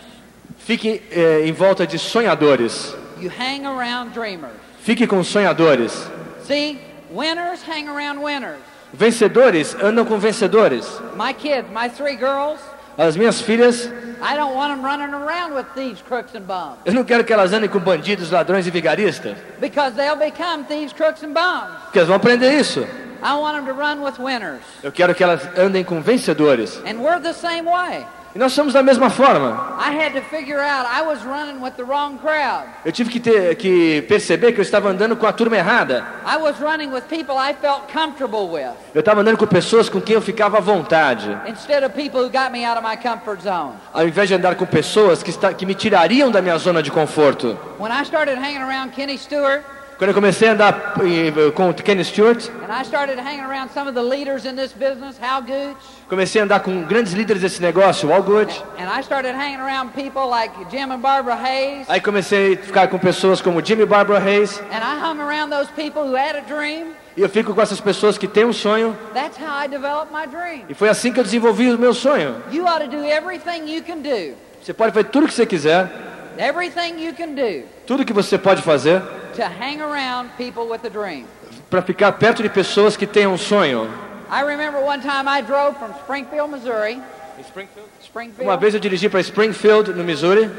Fique 0.60 1.02
eh, 1.10 1.42
em 1.48 1.52
volta 1.52 1.88
de 1.88 1.98
sonhadores. 1.98 2.96
You 3.20 3.32
hang 3.32 3.66
around 3.66 4.14
dreamers. 4.14 4.54
Fique 4.84 5.08
com 5.08 5.24
sonhadores. 5.24 6.08
See, 6.44 6.80
winners 7.12 7.64
hang 7.68 7.90
around 7.90 8.22
winners. 8.24 8.60
Vencedores 8.94 9.76
andam 9.82 10.06
com 10.06 10.20
vencedores. 10.20 10.86
My 11.16 11.34
kids, 11.34 11.68
my 11.74 11.90
three 11.90 12.16
girls, 12.16 12.62
As 12.96 13.18
minhas 13.18 13.42
filhas, 13.42 13.90
I 14.22 14.38
don't 14.38 14.54
want 14.54 14.72
them 14.76 14.86
running 14.86 15.16
around 15.16 15.56
with 15.56 15.66
thieves, 15.74 16.04
crooks, 16.04 16.36
and 16.36 16.46
bums 16.46 16.78
eu 16.86 16.94
não 16.94 17.04
quero 17.04 17.24
que 17.24 17.34
elas 17.34 17.52
andem 17.52 17.68
com 17.68 17.80
bandidos, 17.80 18.30
ladrões 18.30 18.68
e 18.68 18.70
vigaristas. 18.70 19.36
because 19.60 19.96
they'll 19.96 20.16
become 20.16 20.64
thieves, 20.66 20.94
crooks, 20.94 21.24
and 21.24 21.34
bums. 21.34 21.74
Porque 21.86 21.98
elas 21.98 22.08
vão 22.08 22.18
aprender 22.18 22.54
isso. 22.54 22.86
I 23.24 23.36
want 23.36 23.56
them 23.56 23.66
to 23.68 23.74
run 23.74 24.02
with 24.04 24.20
winners. 24.20 24.62
Eu 24.84 24.92
quero 24.92 25.16
que 25.16 25.24
elas 25.24 25.42
andem 25.58 25.84
com 25.84 26.02
vencedores. 26.02 26.78
And 26.86 27.00
we're 27.02 27.20
the 27.22 27.34
same 27.34 27.64
way. 27.64 28.06
E 28.36 28.40
nós 28.40 28.52
somos 28.52 28.74
da 28.74 28.82
mesma 28.82 29.12
forma. 29.12 29.78
I 29.80 29.96
had 29.96 30.14
to 30.14 30.22
figure 30.22 30.60
out 30.60 30.88
I 30.88 31.04
was 31.04 31.24
running 31.24 31.62
with 31.62 31.74
the 31.78 31.84
wrong 31.84 32.18
crowd. 32.18 32.66
Eu 32.84 32.92
tive 32.92 33.12
que, 33.12 33.20
ter, 33.20 33.56
que 33.56 34.02
perceber 34.08 34.54
que 34.54 34.60
eu 34.60 34.64
estava 34.64 34.90
andando 34.90 35.16
com 35.16 35.28
a 35.28 35.32
turma 35.32 35.56
errada. 35.56 36.04
I 36.26 36.38
was 36.38 36.60
running 36.60 36.90
with 36.92 37.04
people 37.04 37.36
I 37.38 37.54
felt 37.54 37.84
comfortable 37.94 38.50
with 38.52 38.72
Eu 38.96 39.02
estava 39.02 39.22
andando 39.22 39.38
com 39.38 39.46
pessoas 39.46 39.88
com 39.88 40.02
quem 40.02 40.16
eu 40.16 40.22
ficava 40.22 40.58
à 40.58 40.62
vontade. 40.62 41.30
instead 41.48 41.86
of 41.86 41.94
people 41.94 42.22
who 42.22 42.30
got 42.32 42.52
me 42.52 42.66
out 42.66 42.76
of 42.76 42.82
my 42.84 42.98
comfort 42.98 43.40
zone. 43.44 43.74
Ao 43.94 44.08
invés 44.08 44.28
de 44.28 44.34
andar 44.34 44.56
com 44.56 44.66
pessoas 44.66 45.22
que, 45.22 45.30
está, 45.30 45.54
que 45.54 45.64
me 45.64 45.76
tirariam 45.76 46.32
da 46.32 46.42
minha 46.42 46.58
zona 46.58 46.82
de 46.82 46.90
conforto. 46.90 47.56
When 47.80 47.92
I 47.92 48.02
started 48.04 48.40
hanging 48.40 48.64
around 48.64 48.94
Kenny 48.96 49.16
Stewart 49.20 49.62
Quando 49.98 50.10
eu 50.10 50.14
comecei 50.14 50.50
a 50.50 50.54
andar 50.54 50.94
eh, 51.02 51.52
com 51.52 51.70
o 51.70 51.74
Kenny 51.74 52.04
Stewart, 52.04 52.50
and 52.68 52.72
I 52.74 52.84
started 52.84 53.18
hanging 53.20 53.44
around 53.44 53.72
some 53.74 53.88
of 53.88 53.94
the 53.94 54.02
leaders 54.02 54.44
in 54.46 54.56
this 54.56 54.74
business, 54.74 55.18
Hal 55.22 55.42
Gooch, 55.44 55.78
comecei 56.10 56.42
a 56.42 56.46
andar 56.46 56.60
com 56.62 56.82
grandes 56.84 57.14
líderes 57.14 57.42
desse 57.42 57.62
negócio, 57.62 58.10
Wal 58.10 58.24
Good. 58.24 58.50
and 58.80 58.90
I 58.90 59.02
started 59.02 59.34
hanging 59.36 59.60
around 59.62 59.92
people 59.94 60.28
like 60.30 60.52
Jim 60.72 60.92
and 60.92 61.00
Barbara 61.00 61.36
Hayes, 61.36 61.86
Aí 61.88 62.02
comecei 62.02 62.56
a 62.56 62.58
ficar 62.58 62.88
com 62.90 62.98
pessoas 62.98 63.40
como 63.40 63.64
Jimmy 63.64 63.86
Barbara 63.86 64.20
Hayes. 64.20 64.60
and 64.72 64.84
I 64.84 65.00
hung 65.00 65.20
around 65.22 65.52
those 65.52 65.70
people 65.76 66.02
who 66.04 66.16
had 66.18 66.36
a 66.36 66.42
dream. 66.42 66.88
E 67.16 67.22
eu 67.22 67.30
fico 67.30 67.54
com 67.54 67.62
essas 67.62 67.80
pessoas 67.80 68.18
que 68.18 68.28
têm 68.28 68.44
um 68.44 68.52
sonho. 68.54 68.98
That's 69.14 69.38
how 69.38 69.64
I 69.64 69.68
developed 69.68 70.12
my 70.12 70.26
dream. 70.26 70.66
E 70.68 70.74
foi 70.74 70.90
assim 70.90 71.14
que 71.14 71.20
eu 71.20 71.24
desenvolvi 71.24 71.72
o 71.72 71.78
meu 71.78 71.94
sonho. 71.94 72.38
Você 74.62 74.74
pode 74.74 74.92
fazer 74.94 75.08
tudo 75.10 75.26
o 75.26 75.28
que 75.28 75.34
você 75.34 75.46
quiser, 75.46 75.88
tudo 77.86 78.04
que 78.04 78.12
você 78.14 78.38
pode 78.40 78.62
fazer 78.64 79.02
to 79.36 79.44
hang 79.44 79.82
around 79.82 80.30
people 80.38 80.68
with 80.68 80.86
a 80.86 80.90
dream. 80.90 81.26
para 81.70 81.82
ficar 81.82 82.12
perto 82.14 82.42
de 82.44 82.50
pessoas 82.50 82.96
que 82.98 83.06
têm 83.08 83.28
um 83.28 83.38
sonho. 83.38 83.90
I 84.30 84.42
remember 84.44 84.80
one 84.82 85.02
time 85.02 85.28
I 85.28 85.42
drove 85.42 85.78
from 85.78 85.92
Springfield, 86.04 86.52
Missouri, 86.52 87.02
Springfield, 88.02 88.42
Uma 88.42 88.58
vez 88.58 88.74
eu 88.74 88.80
dirigi 88.80 89.10
para 89.10 89.20
Springfield, 89.22 89.94
no 89.94 90.04
Missouri. 90.04 90.50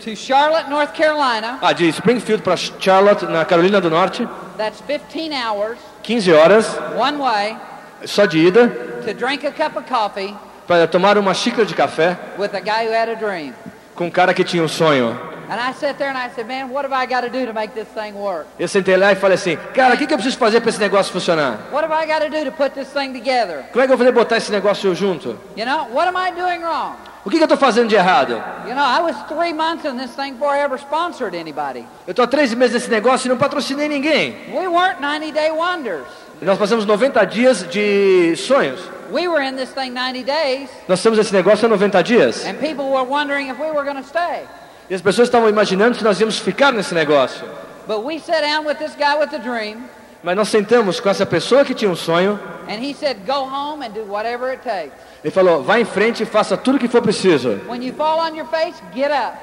to 0.00 0.14
Charlotte, 0.16 0.68
North 0.68 0.92
Carolina. 0.92 1.58
Ah, 1.62 1.72
de 1.72 1.88
Springfield 1.88 2.42
para 2.42 2.56
Charlotte, 2.56 3.24
na 3.26 3.44
Carolina 3.44 3.80
do 3.80 3.88
Norte. 3.88 4.28
That's 4.56 4.80
15 4.82 5.32
hours 5.32 5.78
15 6.02 6.32
horas, 6.32 6.66
one 6.96 7.18
way 7.18 7.56
só 8.04 8.26
de 8.26 8.38
ida, 8.38 8.68
to 9.04 9.14
drink 9.14 9.46
a 9.46 9.50
cup 9.52 9.76
of 9.76 9.88
coffee 9.88 10.34
para 10.66 10.86
tomar 10.86 11.16
uma 11.16 11.32
xícara 11.32 11.64
de 11.64 11.74
café 11.74 12.16
with 12.38 12.54
a 12.54 12.60
guy 12.60 12.86
who 12.86 12.92
had 12.92 13.08
a 13.08 13.14
dream. 13.14 13.54
com 13.94 14.06
um 14.06 14.10
cara 14.10 14.34
que 14.34 14.44
tinha 14.44 14.62
um 14.62 14.68
sonho. 14.68 15.18
And 15.48 15.60
I 15.60 15.72
sat 15.74 15.98
there 15.98 16.08
and 16.10 16.16
I 16.18 16.30
said, 16.34 16.46
man, 16.46 16.70
what 16.70 16.84
have 16.84 16.92
I 16.92 17.06
got 17.06 17.20
to 17.22 17.28
do 17.30 17.44
to 17.46 17.52
make 17.52 17.74
this 17.74 17.88
thing 17.88 18.14
work? 18.14 18.46
Eu 18.58 18.66
sentei 18.68 18.96
lá 18.96 19.12
e 19.12 19.16
falei 19.16 19.34
assim, 19.34 19.56
cara, 19.74 19.94
o 19.94 19.98
que, 19.98 20.06
que 20.06 20.14
eu 20.14 20.18
preciso 20.18 20.38
fazer 20.38 20.60
para 20.60 20.70
esse 20.70 20.80
negócio 20.80 21.12
funcionar? 21.12 21.58
What 21.72 21.84
have 21.84 21.92
I 21.92 22.06
got 22.06 22.22
to 22.24 22.30
do 22.30 22.44
to 22.44 22.52
put 22.52 22.70
this 22.74 22.88
thing 22.88 23.12
together? 23.12 23.64
Como 23.72 23.82
é 23.82 23.86
que 23.86 23.92
eu 23.92 23.96
vou 23.98 24.12
botar 24.12 24.36
esse 24.38 24.50
negócio 24.50 24.94
junto? 24.94 25.38
You 25.56 25.66
know, 25.66 25.88
what 25.92 26.08
am 26.08 26.16
I 26.16 26.30
doing 26.32 26.62
wrong? 26.62 26.94
O 27.24 27.30
que, 27.30 27.36
que 27.36 27.42
eu 27.42 27.46
estou 27.46 27.56
fazendo 27.56 27.88
de 27.88 27.94
errado? 27.94 28.32
You 28.66 28.74
know, 28.74 28.84
I 28.84 29.00
was 29.00 29.16
three 29.28 29.54
months 29.54 29.84
in 29.86 29.96
this 29.96 30.14
thing 30.14 30.32
before 30.34 30.54
I 30.54 30.60
ever 30.60 30.78
sponsored 30.78 31.34
anybody. 31.34 31.86
Eu 32.06 32.10
estou 32.10 32.22
há 32.24 32.28
três 32.28 32.52
meses 32.52 32.74
nesse 32.74 32.90
negócio 32.90 33.26
e 33.26 33.30
não 33.30 33.38
patrocinei 33.38 33.88
ninguém. 33.88 34.36
We 34.52 34.68
weren't 34.68 35.00
90 35.00 35.32
day 35.32 35.50
wonders. 35.50 36.04
Nós 36.42 36.58
passamos 36.58 36.84
90 36.84 37.24
dias 37.26 37.66
de 37.70 38.34
sonhos. 38.36 38.80
We 39.10 39.26
were 39.28 39.42
in 39.42 39.56
this 39.56 39.70
thing 39.70 39.90
90 39.90 40.22
days, 40.24 40.68
Nós 40.88 40.98
estamos 40.98 41.18
nesse 41.18 41.32
negócio 41.32 41.64
há 41.64 41.68
90 41.68 42.02
dias. 42.02 42.44
and 42.46 42.54
people 42.58 42.90
were 42.90 43.04
wondering 43.08 43.48
if 43.48 43.58
we 43.58 43.70
were 43.70 43.84
going 43.84 43.96
to 43.96 44.06
stay. 44.06 44.42
E 44.88 44.94
as 44.94 45.00
pessoas 45.00 45.28
estavam 45.28 45.48
imaginando 45.48 45.96
se 45.96 46.04
nós 46.04 46.20
íamos 46.20 46.38
ficar 46.38 46.72
nesse 46.72 46.94
negócio. 46.94 47.44
But 47.86 48.04
we 48.04 48.18
sat 48.18 48.40
down 48.42 48.66
with 48.66 48.76
this 48.76 48.94
guy 48.96 49.14
with 49.18 49.28
the 49.30 49.38
dream, 49.38 49.84
Mas 50.22 50.36
nós 50.36 50.48
sentamos 50.48 51.00
com 51.00 51.08
essa 51.10 51.26
pessoa 51.26 51.64
que 51.64 51.74
tinha 51.74 51.90
um 51.90 51.96
sonho. 51.96 52.38
and 52.68 52.82
he 52.82 52.94
said, 52.94 53.18
go 53.26 53.44
home 53.44 53.84
and 53.84 53.90
do 53.90 54.04
whatever 54.10 54.48
it 54.50 54.62
takes. 54.62 54.92
Ele 55.22 55.30
falou: 55.30 55.62
vá 55.62 55.78
em 55.80 55.84
frente 55.84 56.22
e 56.22 56.26
faça 56.26 56.56
tudo 56.56 56.76
o 56.76 56.78
que 56.78 56.88
for 56.88 57.02
preciso. 57.02 57.60
When 57.68 57.82
you 57.84 57.94
fall 57.94 58.18
on 58.20 58.34
your 58.36 58.46
face, 58.46 58.74
get 58.94 59.10
up. 59.10 59.36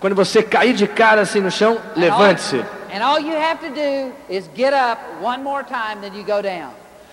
Quando 0.00 0.14
você 0.14 0.42
cair 0.42 0.74
de 0.74 0.86
cara 0.86 1.22
assim 1.22 1.40
no 1.40 1.50
chão, 1.50 1.72
And 1.72 1.78
all- 1.94 2.00
levante-se. 2.00 2.64
And 2.94 3.02
all 3.02 3.18
you 3.20 3.34
have 3.36 3.58
to 3.66 3.74
do 3.74 4.12
is 4.28 4.48
get 4.56 4.72
up 4.74 5.00
one 5.22 5.42
more 5.42 5.64
time 5.64 6.00
than 6.00 6.16
you 6.16 6.24
go 6.24 6.40
down. 6.42 6.70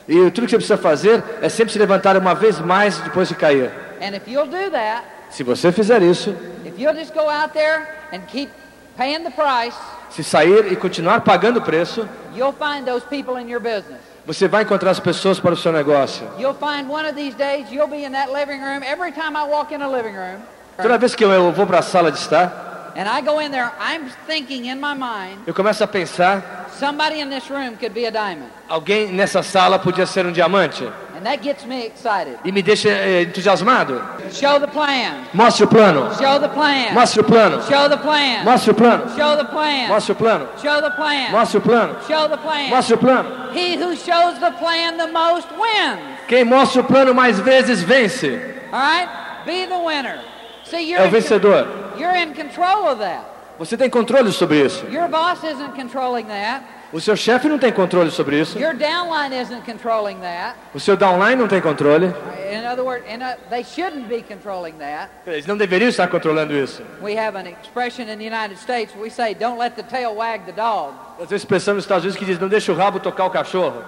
E 0.08 0.30
tudo 0.32 0.46
que 0.46 0.52
você 0.52 0.58
precisa 0.58 0.78
fazer 0.78 1.24
é 1.42 1.48
sempre 1.50 1.72
se 1.72 1.80
levantar 1.80 2.16
uma 2.18 2.34
vez 2.36 2.60
mais 2.60 2.98
depois 3.00 3.28
de 3.30 3.36
cair. 3.36 3.72
And 4.02 4.16
if 4.16 4.28
you'll 4.28 4.48
do 4.48 4.70
that, 4.72 5.04
Se 5.30 5.44
você 5.44 5.72
fizer 5.72 6.02
isso, 6.02 6.36
if 6.74 6.80
you'll 6.80 6.94
just 6.96 7.14
go 7.14 7.30
out 7.30 7.54
there 7.54 7.88
and 8.12 8.26
keep 8.28 8.50
paying 8.98 9.24
the 9.24 9.32
price, 9.32 9.76
se 10.10 10.24
sair 10.24 10.72
e 10.72 10.76
continuar 10.76 11.22
pagando 11.22 11.60
o 11.60 11.62
preço, 11.62 12.08
you'll 12.36 12.54
find 12.54 12.86
those 12.86 13.06
people 13.06 13.38
in 13.40 13.50
your 13.50 13.62
business. 13.62 14.00
você 14.26 14.48
vai 14.48 14.64
encontrar 14.64 14.92
as 14.92 15.00
pessoas 15.00 15.40
para 15.40 15.54
o 15.54 15.58
seu 15.58 15.72
negócio. 15.72 16.28
You'll 16.38 16.54
find 16.54 16.90
one 16.90 17.08
of 17.08 17.16
these 17.16 17.36
days 17.36 17.72
you'll 17.72 17.88
be 17.88 18.06
in 18.06 18.12
that 18.12 18.32
living 18.32 18.62
room. 18.62 18.84
Every 18.84 19.12
time 19.12 19.36
I 19.36 19.44
walk 19.48 19.74
in 19.74 19.82
a 19.82 19.88
living 19.90 20.16
room, 20.16 20.42
Toda 20.82 20.98
vez 20.98 21.14
que 21.16 21.24
eu 21.24 21.52
vou 21.52 21.66
para 21.68 21.80
a 21.80 21.82
sala 21.82 22.12
de 22.12 22.18
estar, 22.18 22.94
and 22.96 23.08
I 23.08 23.22
go 23.22 23.40
in 23.40 23.52
there, 23.52 23.72
I'm 23.80 24.10
thinking 24.28 24.68
in 24.68 24.80
my 24.80 24.94
mind, 24.94 25.40
eu 25.48 25.54
começo 25.54 25.84
a 25.84 25.88
pensar: 25.88 26.68
somebody 26.80 27.20
in 27.20 27.30
this 27.30 27.50
room 27.50 27.76
could 27.78 27.94
be 27.94 28.06
a 28.06 28.12
diamond. 28.12 28.50
alguém 28.70 29.12
nessa 29.12 29.42
sala 29.44 29.80
podia 29.80 30.06
ser 30.06 30.26
um 30.26 30.32
diamante. 30.32 30.88
And 31.22 31.28
that 31.28 31.44
gets 31.44 31.64
me 31.68 31.86
excited. 31.86 32.40
E 32.44 32.52
me 32.52 32.64
deixa 32.64 32.90
eh, 32.90 33.22
entusiasmado. 33.22 34.02
Show 34.32 34.60
the 34.60 34.68
plan. 34.68 35.28
Mostre 35.36 35.66
o 35.66 35.68
plano. 35.68 36.12
Show 36.16 36.40
the 36.40 36.50
plan. 36.50 36.96
Mostre 36.96 37.22
o 37.22 37.24
plano. 37.24 37.62
Show 37.62 37.90
the 37.90 37.98
plan. 37.98 38.44
Mostre 38.44 38.72
o 38.72 38.74
plano. 38.74 39.08
Show 39.16 39.38
the 39.38 39.46
plan. 39.46 39.88
Mostre 39.88 40.12
o 40.14 40.16
plano. 40.16 40.48
Show 40.58 40.82
the 40.82 40.90
plan. 40.90 41.32
Mostre 41.32 41.58
o 41.60 41.62
plano. 41.62 41.96
Show 42.08 42.28
the 42.28 42.38
plan. 42.38 42.70
Mostre 42.72 42.96
o 42.96 42.98
plano. 42.98 43.52
He 43.54 43.76
who 43.76 43.96
shows 43.96 44.40
the 44.40 44.50
plan 44.58 44.98
the 44.98 45.12
most 45.12 45.48
wins. 45.52 46.00
Quem 46.28 46.44
mostra 46.44 46.82
o 46.82 46.86
plano 46.86 47.14
mais 47.14 47.40
vezes 47.40 47.84
vence. 47.84 48.28
All 48.74 48.80
right? 48.82 49.08
Be 49.46 49.68
the 49.68 49.78
winner. 49.78 50.20
See, 50.64 50.90
you're, 50.90 51.04
É 51.04 51.08
o 51.08 51.12
vencedor. 51.12 51.68
you're 52.00 52.16
in 52.16 52.34
control 52.34 52.88
of 52.88 52.98
that. 53.00 53.26
Você 53.60 53.78
tem 53.78 53.92
controle 53.92 54.32
sobre 54.32 54.66
isso. 54.66 54.88
Your 54.90 55.08
boss 55.08 55.44
isn't 55.44 55.76
controlling 55.76 56.26
that. 56.26 56.64
O 56.93 56.99
seu 56.99 57.15
chefe 57.15 57.47
não 57.47 57.58
tem 57.58 57.71
controle 57.71 58.12
sobre 58.12 58.39
isso. 58.39 58.60
Your 58.60 58.73
downline 58.73 59.34
isn't 59.34 59.63
controlling 59.63 60.19
that. 60.19 60.58
O 60.73 60.80
seu 60.80 60.97
downline 60.97 61.38
não 61.38 61.47
tem 61.47 61.62
controle. 61.62 62.13
In 62.51 62.65
other 62.65 62.84
words, 62.84 63.06
in 63.10 63.21
a, 63.21 63.38
they 63.49 63.63
shouldn't 63.63 64.10
be 64.10 64.21
controlling 64.21 64.73
that. 64.73 65.10
Eles 65.25 65.45
não 65.45 65.56
deveriam 65.56 65.88
estar 65.88 66.10
controlando 66.10 66.54
isso. 66.54 66.84
We 67.01 67.17
have 67.17 67.38
an 67.38 67.47
expression 67.47 68.10
in 68.10 68.17
the 68.17 68.25
United 68.25 68.58
States. 68.60 68.93
We 68.93 69.10
say, 69.10 69.34
"Don't 69.34 69.58
let 69.58 69.75
the 69.75 69.84
tail 69.84 70.15
wag 70.15 70.45
the 70.45 70.51
dog." 70.51 70.93
Nós 71.17 71.32
expressão 71.32 71.75
nos 71.75 71.86
Estados 71.86 72.04
Unidos 72.04 72.19
que 72.19 72.25
diz: 72.25 72.38
não 72.38 72.49
deixa 72.49 72.73
o 72.73 72.75
rabo 72.75 72.99
tocar 72.99 73.25
o 73.25 73.30
cachorro. 73.30 73.84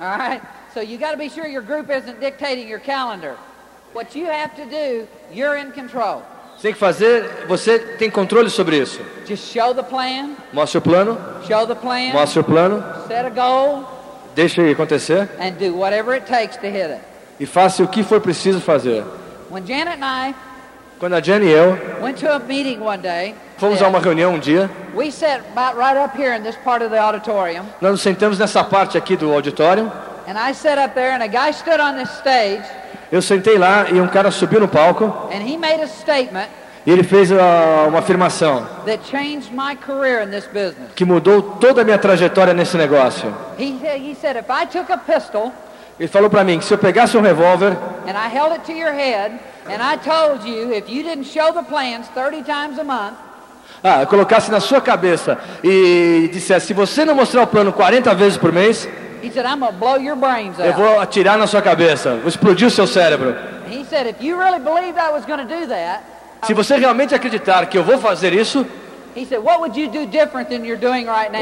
All 0.00 0.18
right. 0.18 0.42
So 0.74 0.80
you 0.80 0.98
got 0.98 1.12
to 1.12 1.16
be 1.16 1.28
sure 1.28 1.46
your 1.46 1.62
group 1.62 1.90
isn't 1.90 2.18
dictating 2.20 2.68
your 2.68 2.80
calendar. 2.80 3.36
What 3.94 4.16
you 4.18 4.26
have 4.26 4.54
to 4.56 4.64
do, 4.64 5.06
you're 5.32 5.56
in 5.56 5.70
control. 5.70 6.22
Você 6.58 6.62
tem 6.62 6.72
que 6.72 6.78
fazer, 6.78 7.44
você 7.46 7.78
tem 7.78 8.10
controle 8.10 8.50
sobre 8.50 8.78
isso. 8.78 9.00
Just 9.24 9.52
show 9.52 9.72
the 9.72 9.82
plan. 9.82 10.30
Mostre 10.52 10.78
o 10.78 10.82
plano, 10.82 11.16
Show 11.46 11.66
the 11.68 11.74
plan. 11.76 12.12
mostre 12.12 12.40
o 12.40 12.44
plano, 12.44 12.84
Set 13.06 13.24
a 13.26 13.30
goal 13.30 13.84
deixa 14.34 14.60
ele 14.62 14.72
acontecer 14.72 15.28
and 15.40 15.52
do 15.52 15.76
whatever 15.78 16.14
it 16.14 16.26
takes 16.26 16.56
to 16.56 16.66
hit 16.66 16.90
it. 16.90 17.00
e 17.40 17.46
faça 17.46 17.82
o 17.82 17.88
que 17.88 18.02
for 18.02 18.20
preciso 18.20 18.60
fazer. 18.60 19.04
When 19.50 19.64
Janet 19.64 20.02
and 20.02 20.04
I 20.30 20.34
Quando 20.98 21.14
a 21.14 21.20
Jenny 21.20 21.46
e 21.46 21.52
eu 21.52 21.78
went 22.02 22.18
to 22.18 22.28
a 22.28 22.40
meeting 22.40 22.80
one 22.80 22.98
day, 22.98 23.36
fomos 23.56 23.80
a 23.80 23.86
uma 23.86 24.00
reunião 24.00 24.34
um 24.34 24.38
dia, 24.40 24.68
we 24.96 25.12
sat 25.12 25.40
about 25.56 25.78
right 25.78 25.96
up 25.96 26.20
here 26.20 26.36
in 26.36 26.42
this 26.42 26.56
part 26.64 26.82
of 26.84 26.90
the 26.90 26.98
auditorium, 27.00 27.64
nós 27.80 27.92
nos 27.92 28.00
sentamos 28.02 28.36
nessa 28.36 28.64
parte 28.64 28.98
aqui 28.98 29.16
do 29.16 29.32
auditório. 29.32 29.92
and 30.26 30.36
I 30.36 30.52
sat 30.52 30.76
up 30.76 30.92
there, 30.94 31.12
and 31.14 31.22
a 31.22 31.28
guy 31.28 31.52
stood 31.52 31.80
on 31.80 31.96
this 31.96 32.10
stage, 32.18 32.64
Eu 33.10 33.22
sentei 33.22 33.56
lá 33.56 33.86
e 33.90 34.00
um 34.00 34.06
cara 34.06 34.30
subiu 34.30 34.60
no 34.60 34.68
palco. 34.68 35.28
E 36.86 36.90
ele 36.90 37.02
fez 37.02 37.32
ah, 37.32 37.86
uma 37.88 37.98
afirmação. 38.00 38.66
que 40.94 41.04
mudou 41.04 41.42
toda 41.42 41.82
a 41.82 41.84
minha 41.84 41.98
trajetória 41.98 42.54
nesse 42.54 42.76
negócio. 42.76 43.34
Ele 45.98 46.08
falou 46.08 46.30
para 46.30 46.44
mim 46.44 46.58
que 46.58 46.64
se 46.64 46.72
eu 46.72 46.78
pegasse 46.78 47.16
um 47.16 47.20
revólver 47.20 47.76
and 48.06 48.12
I 48.16 48.28
held 48.32 48.52
it 48.52 48.64
to 48.66 48.72
your 48.72 48.92
head, 48.92 49.34
and 49.66 49.82
I 49.82 49.96
told 49.98 50.48
you 50.48 50.72
if 50.72 50.88
you 50.88 51.02
didn't 51.02 51.24
show 51.24 51.52
the 51.52 51.62
plans 51.62 52.06
30 52.14 52.42
times 52.44 52.78
a 52.78 52.84
month, 52.84 53.14
Ah, 53.82 54.04
colocasse 54.06 54.50
na 54.50 54.60
sua 54.60 54.80
cabeça 54.80 55.38
e 55.62 56.28
dissesse: 56.32 56.66
se 56.68 56.74
você 56.74 57.04
não 57.04 57.14
mostrar 57.14 57.42
o 57.42 57.46
plano 57.46 57.72
40 57.72 58.12
vezes 58.14 58.36
por 58.36 58.52
mês, 58.52 58.88
said, 59.32 59.46
I'm 59.46 59.60
going 59.60 59.72
to 59.72 59.78
blow 59.78 59.96
your 59.96 60.16
brains 60.16 60.58
eu 60.58 60.72
vou 60.72 61.00
atirar 61.00 61.38
na 61.38 61.46
sua 61.46 61.62
cabeça, 61.62 62.16
vou 62.16 62.28
explodir 62.28 62.68
o 62.68 62.70
seu 62.70 62.86
cérebro. 62.86 63.34
And 63.66 63.72
he 63.72 63.84
said, 63.84 64.06
if 64.06 64.22
you 64.22 64.38
really 64.38 64.58
believed 64.58 64.98
I 64.98 65.10
was 65.10 65.24
going 65.26 65.38
to 65.38 65.44
do 65.44 65.66
that, 65.68 66.02
Se 66.44 66.54
você 66.54 66.76
realmente 66.76 67.14
acreditar 67.14 67.66
que 67.66 67.76
eu 67.76 67.82
vou 67.82 67.98
fazer 67.98 68.32
isso, 68.32 68.64
said, 69.28 69.40
right 69.40 69.60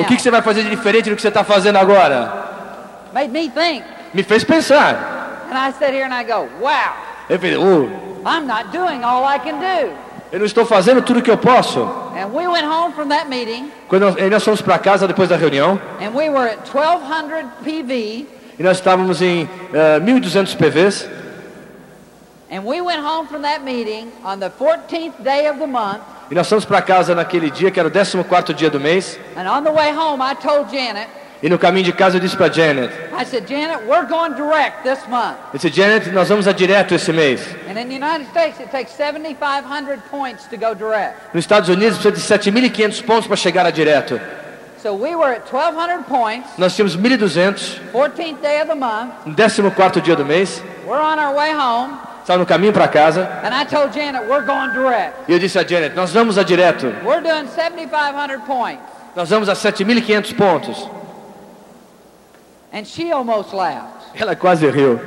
o 0.00 0.04
que, 0.06 0.16
que 0.16 0.22
você 0.22 0.30
vai 0.30 0.42
fazer 0.42 0.62
de 0.62 0.70
diferente 0.70 1.10
do 1.10 1.16
que 1.16 1.22
você 1.22 1.28
está 1.28 1.44
fazendo 1.44 1.76
agora? 1.76 2.32
Made 3.12 3.30
me 3.30 3.50
think. 3.50 3.84
Me 4.14 4.22
fez 4.22 4.44
pensar. 4.44 5.46
And 5.50 5.56
I 5.56 5.72
sit 5.72 5.94
here 5.94 6.04
and 6.04 6.14
I 6.14 6.24
go, 6.24 6.48
wow, 6.60 6.94
Eu 7.28 7.38
falei, 7.38 7.56
"Uh, 7.56 7.88
I'm 8.24 8.46
not 8.46 8.70
doing 8.72 9.04
all 9.04 9.24
I 9.24 9.38
can 9.38 9.58
do. 9.58 9.92
Eu 10.32 10.38
não 10.38 10.46
estou 10.46 10.66
fazendo 10.66 11.02
tudo 11.02 11.20
o 11.20 11.22
que 11.22 11.30
eu 11.30 11.38
posso. 11.38 11.80
And 11.80 12.28
we 12.32 12.46
went 12.48 12.66
home 12.66 12.92
from 12.94 13.08
that 13.08 13.28
meeting. 13.28 13.70
Quando 13.88 14.02
nós, 14.02 14.30
nós 14.30 14.44
fomos 14.44 14.60
para 14.60 14.78
casa 14.78 15.06
depois 15.06 15.28
da 15.28 15.36
reunião, 15.36 15.80
and 16.00 16.10
we 16.14 16.28
were 16.28 16.50
at 16.50 16.58
1200 16.72 17.46
PV 17.64 18.26
e 18.58 18.62
nós 18.62 18.78
estávamos 18.78 19.20
em 19.20 19.48
eh, 19.72 20.00
1.200 20.00 20.56
PVs, 20.56 21.08
and 22.50 22.64
we 22.64 22.80
went 22.80 23.00
home 23.00 23.28
from 23.28 23.42
that 23.42 23.62
meeting 23.62 24.10
on 24.24 24.38
the 24.38 24.50
14th 24.50 25.12
day 25.22 25.48
of 25.48 25.58
the 25.58 25.66
month. 25.66 26.00
E 26.30 26.34
nós 26.34 26.48
fomos 26.48 26.64
para 26.64 26.82
casa 26.82 27.14
naquele 27.14 27.50
dia, 27.50 27.70
que 27.70 27.78
era 27.78 27.88
o 27.88 27.92
14º 27.92 28.54
dia 28.54 28.70
do 28.70 28.80
mês, 28.80 29.18
and 29.36 29.48
on 29.48 29.62
the 29.62 29.70
way 29.70 29.92
home 29.92 30.22
I 30.22 30.34
told 30.34 30.70
Janet, 30.74 31.08
e 31.42 31.48
no 31.48 31.58
caminho 31.58 31.84
de 31.84 31.92
casa 31.92 32.16
eu 32.16 32.20
disse 32.20 32.36
para 32.36 32.52
Janet, 32.52 32.92
I 33.12 33.24
said, 33.24 33.46
Janet, 33.46 33.84
we're 33.86 34.06
going 34.06 34.34
direct 34.34 34.82
this 34.82 34.98
month. 35.08 35.36
eu 35.52 35.58
disse, 35.58 35.70
Janet, 35.70 36.10
nós 36.10 36.28
vamos 36.28 36.48
a 36.48 36.52
direto 36.52 36.94
esse 36.94 37.12
mês. 37.12 37.40
And 37.68 37.78
in 37.78 37.88
the 37.88 37.94
United 37.94 38.26
States 38.30 38.58
it 38.60 38.70
takes 38.70 38.92
7,500 38.92 40.00
points 40.10 40.46
to 40.46 40.56
go 40.56 40.74
direct. 40.74 41.16
Nos 41.34 41.44
Estados 41.44 41.68
Unidos 41.68 41.98
precisa 41.98 42.38
de 42.38 42.50
7.500 42.50 43.04
pontos 43.04 43.26
para 43.26 43.36
chegar 43.36 43.66
a 43.66 43.70
direto. 43.70 44.20
So 44.82 44.94
we 44.94 45.16
were 45.16 45.34
at 45.34 45.50
1,200 45.50 46.04
points, 46.06 46.48
Nós 46.58 46.74
tínhamos 46.74 46.96
1.200, 46.96 47.80
14th 47.92 48.40
day 48.40 48.60
of 48.60 48.68
the 48.68 48.74
month. 48.74 49.12
no 49.26 49.34
14º 49.34 50.00
dia 50.00 50.16
do 50.16 50.24
mês, 50.24 50.62
We're 50.86 51.00
on 51.00 51.18
our 51.18 51.34
way 51.34 51.52
home 51.52 51.98
estava 52.26 52.40
no 52.40 52.46
caminho 52.46 52.72
para 52.72 52.88
casa, 52.88 53.22
and 53.44 53.54
I 53.54 53.64
told 53.64 53.92
Janet, 53.92 54.28
we're 54.28 54.44
going 54.44 54.72
direct. 54.72 55.14
e 55.28 55.32
eu 55.32 55.38
disse 55.38 55.58
a 55.58 55.62
Janet, 55.66 55.94
nós 55.94 56.12
vamos 56.12 56.36
a 56.36 56.42
direto, 56.42 56.86
We're 57.04 57.22
doing 57.22 57.46
7,500 57.48 58.42
points. 58.44 58.82
nós 59.14 59.30
vamos 59.30 59.48
a 59.48 59.54
7.500 59.54 60.34
pontos. 60.34 60.88
And 62.76 62.86
she 62.86 63.10
almost 63.10 63.54
laughed. 63.54 64.20
Ela 64.20 64.36
quase 64.36 64.70
riu. 64.70 65.00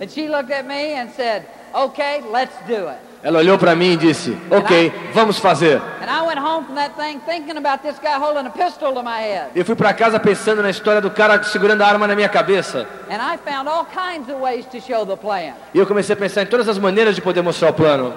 And 0.00 0.08
she 0.08 0.28
looked 0.28 0.52
at 0.52 0.64
me 0.64 0.94
and 0.94 1.10
said, 1.10 1.44
okay, 1.74 2.22
let's 2.30 2.54
do 2.68 2.86
it. 2.88 2.98
Ela 3.20 3.40
olhou 3.40 3.58
para 3.58 3.74
mim 3.74 3.94
e 3.94 3.96
disse, 3.96 4.36
ok, 4.48 4.92
vamos 5.12 5.40
fazer. 5.40 5.82
And 6.00 6.08
I 6.08 6.24
went 6.24 6.38
home 6.38 6.64
from 6.66 6.76
that 6.76 6.94
thing 6.94 7.18
thinking 7.26 7.56
about 7.56 7.82
this 7.82 7.98
guy 7.98 8.16
holding 8.16 8.46
a 8.46 8.50
pistol 8.50 8.94
to 8.94 9.02
my 9.02 9.18
head. 9.18 9.50
Eu 9.56 9.64
fui 9.64 9.74
para 9.74 9.92
casa 9.92 10.20
pensando 10.20 10.62
na 10.62 10.70
história 10.70 11.00
do 11.00 11.10
cara 11.10 11.42
segurando 11.42 11.82
a 11.82 11.86
arma 11.88 12.06
na 12.06 12.14
minha 12.14 12.28
cabeça. 12.28 12.86
And 13.10 13.20
I 13.20 13.38
found 13.38 13.68
all 13.68 13.86
kinds 13.86 14.28
of 14.28 14.40
ways 14.40 14.64
to 14.66 14.80
show 14.80 15.04
the 15.04 15.16
plan. 15.16 15.54
E 15.74 15.78
eu 15.78 15.86
comecei 15.88 16.12
a 16.12 16.16
pensar 16.16 16.42
em 16.42 16.46
todas 16.46 16.68
as 16.68 16.78
maneiras 16.78 17.16
de 17.16 17.20
poder 17.20 17.42
mostrar 17.42 17.70
o 17.70 17.74
plano. 17.74 18.14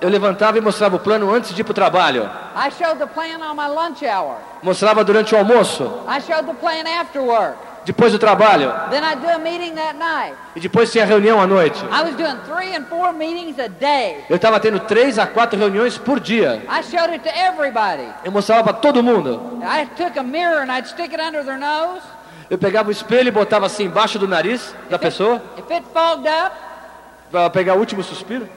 Eu 0.00 0.08
levantava 0.08 0.58
e 0.58 0.60
mostrava 0.60 0.96
o 0.96 1.00
plano 1.00 1.32
antes 1.32 1.52
de 1.54 1.60
ir 1.60 1.64
para 1.64 1.72
o 1.72 1.74
trabalho. 1.74 2.30
Mostrava 4.62 5.04
durante 5.04 5.34
o 5.34 5.38
almoço, 5.38 5.84
I 6.06 6.20
showed 6.20 6.46
the 6.46 6.54
plan 6.54 6.84
after 7.00 7.20
work. 7.20 7.56
depois 7.88 8.12
do 8.12 8.18
trabalho. 8.18 8.72
Then 8.90 9.02
I'd 9.02 9.20
do 9.20 9.28
a 9.28 9.38
meeting 9.38 9.74
that 9.74 9.96
night. 9.96 10.34
E 10.54 10.60
depois 10.60 10.92
tinha 10.92 11.04
reunião 11.04 11.40
à 11.40 11.46
noite. 11.46 11.82
I 11.86 12.02
was 12.02 12.14
doing 12.16 12.36
three 12.46 12.76
and 12.76 12.84
four 12.84 13.12
meetings 13.12 13.58
a 13.58 13.66
day. 13.66 14.24
Eu 14.28 14.36
estava 14.36 14.60
tendo 14.60 14.78
três 14.80 15.18
a 15.18 15.26
quatro 15.26 15.58
reuniões 15.58 15.96
por 15.96 16.20
dia. 16.20 16.62
I 16.68 16.82
showed 16.82 17.12
it 17.12 17.20
to 17.20 17.30
everybody. 17.30 18.06
Eu 18.24 18.30
mostrava 18.30 18.62
para 18.62 18.74
todo 18.74 19.02
mundo. 19.02 19.58
I 19.62 19.86
took 19.96 20.18
a 20.18 20.22
mirror 20.22 20.62
and 20.62 20.70
I'd 20.70 20.86
stick 20.86 21.12
it 21.12 21.20
under 21.20 21.42
their 21.42 21.58
nose. 21.58 22.02
Eu 22.50 22.58
pegava 22.58 22.88
o 22.88 22.92
espelho 22.92 23.28
e 23.28 23.30
botava 23.30 23.66
assim 23.66 23.84
embaixo 23.84 24.18
do 24.18 24.28
nariz 24.28 24.74
da 24.88 24.98
pessoa, 24.98 25.42
If 25.58 25.70
it 25.70 25.84
fogged 25.92 26.28
up, 26.28 26.56
para 27.30 27.50
pegar 27.50 27.74
o 27.74 27.78
último 27.78 28.02
suspiro. 28.02 28.48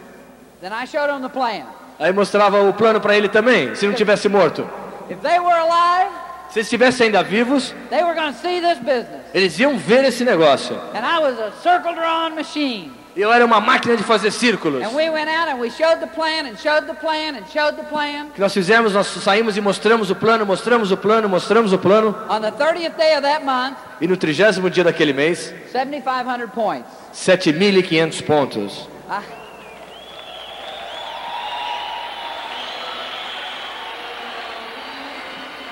Aí 2.00 2.12
mostrava 2.12 2.62
o 2.64 2.74
plano 2.74 3.00
para 3.02 3.16
ele 3.18 3.30
também, 3.30 3.74
se 3.76 3.86
não 3.88 3.94
tivesse 3.94 4.28
morto. 4.30 4.68
If 5.10 5.20
they 5.22 5.40
were 5.40 5.58
alive, 5.60 6.10
Se 6.50 6.60
eles 6.60 6.68
estivessem 6.68 7.06
ainda 7.08 7.24
vivos, 7.24 7.74
they 7.90 8.04
were 8.04 8.14
going 8.14 8.32
to 8.34 8.40
see 8.40 8.60
this 8.62 8.78
business. 8.80 9.22
eles 9.34 9.58
iam 9.60 9.78
ver 9.78 10.04
esse 10.06 10.24
negócio. 10.24 10.76
And 10.94 11.06
I 11.06 11.20
was 11.20 11.40
a 11.40 11.52
circle 11.64 11.94
drawing 11.96 12.36
machine. 12.36 12.92
E 13.16 13.22
eu 13.22 13.32
era 13.32 13.46
uma 13.46 13.60
máquina 13.60 13.98
de 13.98 14.04
fazer 14.04 14.32
círculos. 14.32 14.84
And 14.84 14.96
we 14.96 15.10
went 15.10 15.30
out 15.30 15.50
and 15.50 15.60
we 15.60 15.70
showed 15.70 16.00
the 16.00 16.08
plan 16.08 16.46
and 16.48 16.56
showed 16.58 16.88
the 16.88 16.94
plan 16.94 17.36
and 17.36 17.46
showed 17.52 17.76
the 17.78 17.84
plan. 17.84 18.28
O 18.28 18.32
que 18.34 18.42
nós 18.42 18.54
fizemos, 18.54 18.94
nós 18.94 19.08
saímos 19.08 19.58
e 19.58 19.62
mostramos 19.62 20.10
o 20.12 20.16
plano, 20.16 20.46
mostramos 20.46 20.92
o 20.92 20.98
plano, 20.98 21.28
mostramos 21.28 21.74
o 21.74 21.78
plano. 21.78 22.16
On 22.30 22.40
the 22.40 22.52
30th 22.52 22.96
day 22.98 23.14
of 23.16 23.22
that 23.22 23.44
month, 23.44 23.78
E 24.00 24.08
no 24.08 24.16
trigésimo 24.18 24.70
dia 24.70 24.84
daquele 24.84 25.14
mês, 25.14 25.54
7,500 25.72 26.50
points. 26.52 26.88
7.500 27.14 28.22
pontos. 28.24 28.88
I, 29.10 29.10
I 29.10 29.12
don't 29.12 29.12
know 29.12 29.12
how 29.12 29.12
many 29.12 29.12
plans 29.12 29.22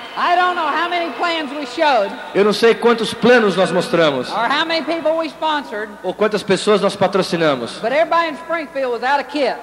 showed 0.00 0.09
Eu 2.34 2.44
não 2.44 2.52
sei 2.52 2.74
quantos 2.74 3.14
planos 3.14 3.56
nós 3.56 3.72
mostramos, 3.72 4.28
or 4.30 4.48
how 4.48 4.66
many 4.66 4.82
people 4.82 5.12
we 5.16 5.28
sponsored, 5.28 5.88
ou 6.02 6.12
quantas 6.12 6.42
pessoas 6.42 6.80
nós 6.80 6.94
patrocinamos. 6.94 7.78
but 7.80 7.92
everybody 7.92 8.28
in 8.28 8.34
Springfield 8.34 8.92
was 8.92 9.02
out 9.02 9.20
of 9.20 9.30
kits. 9.30 9.58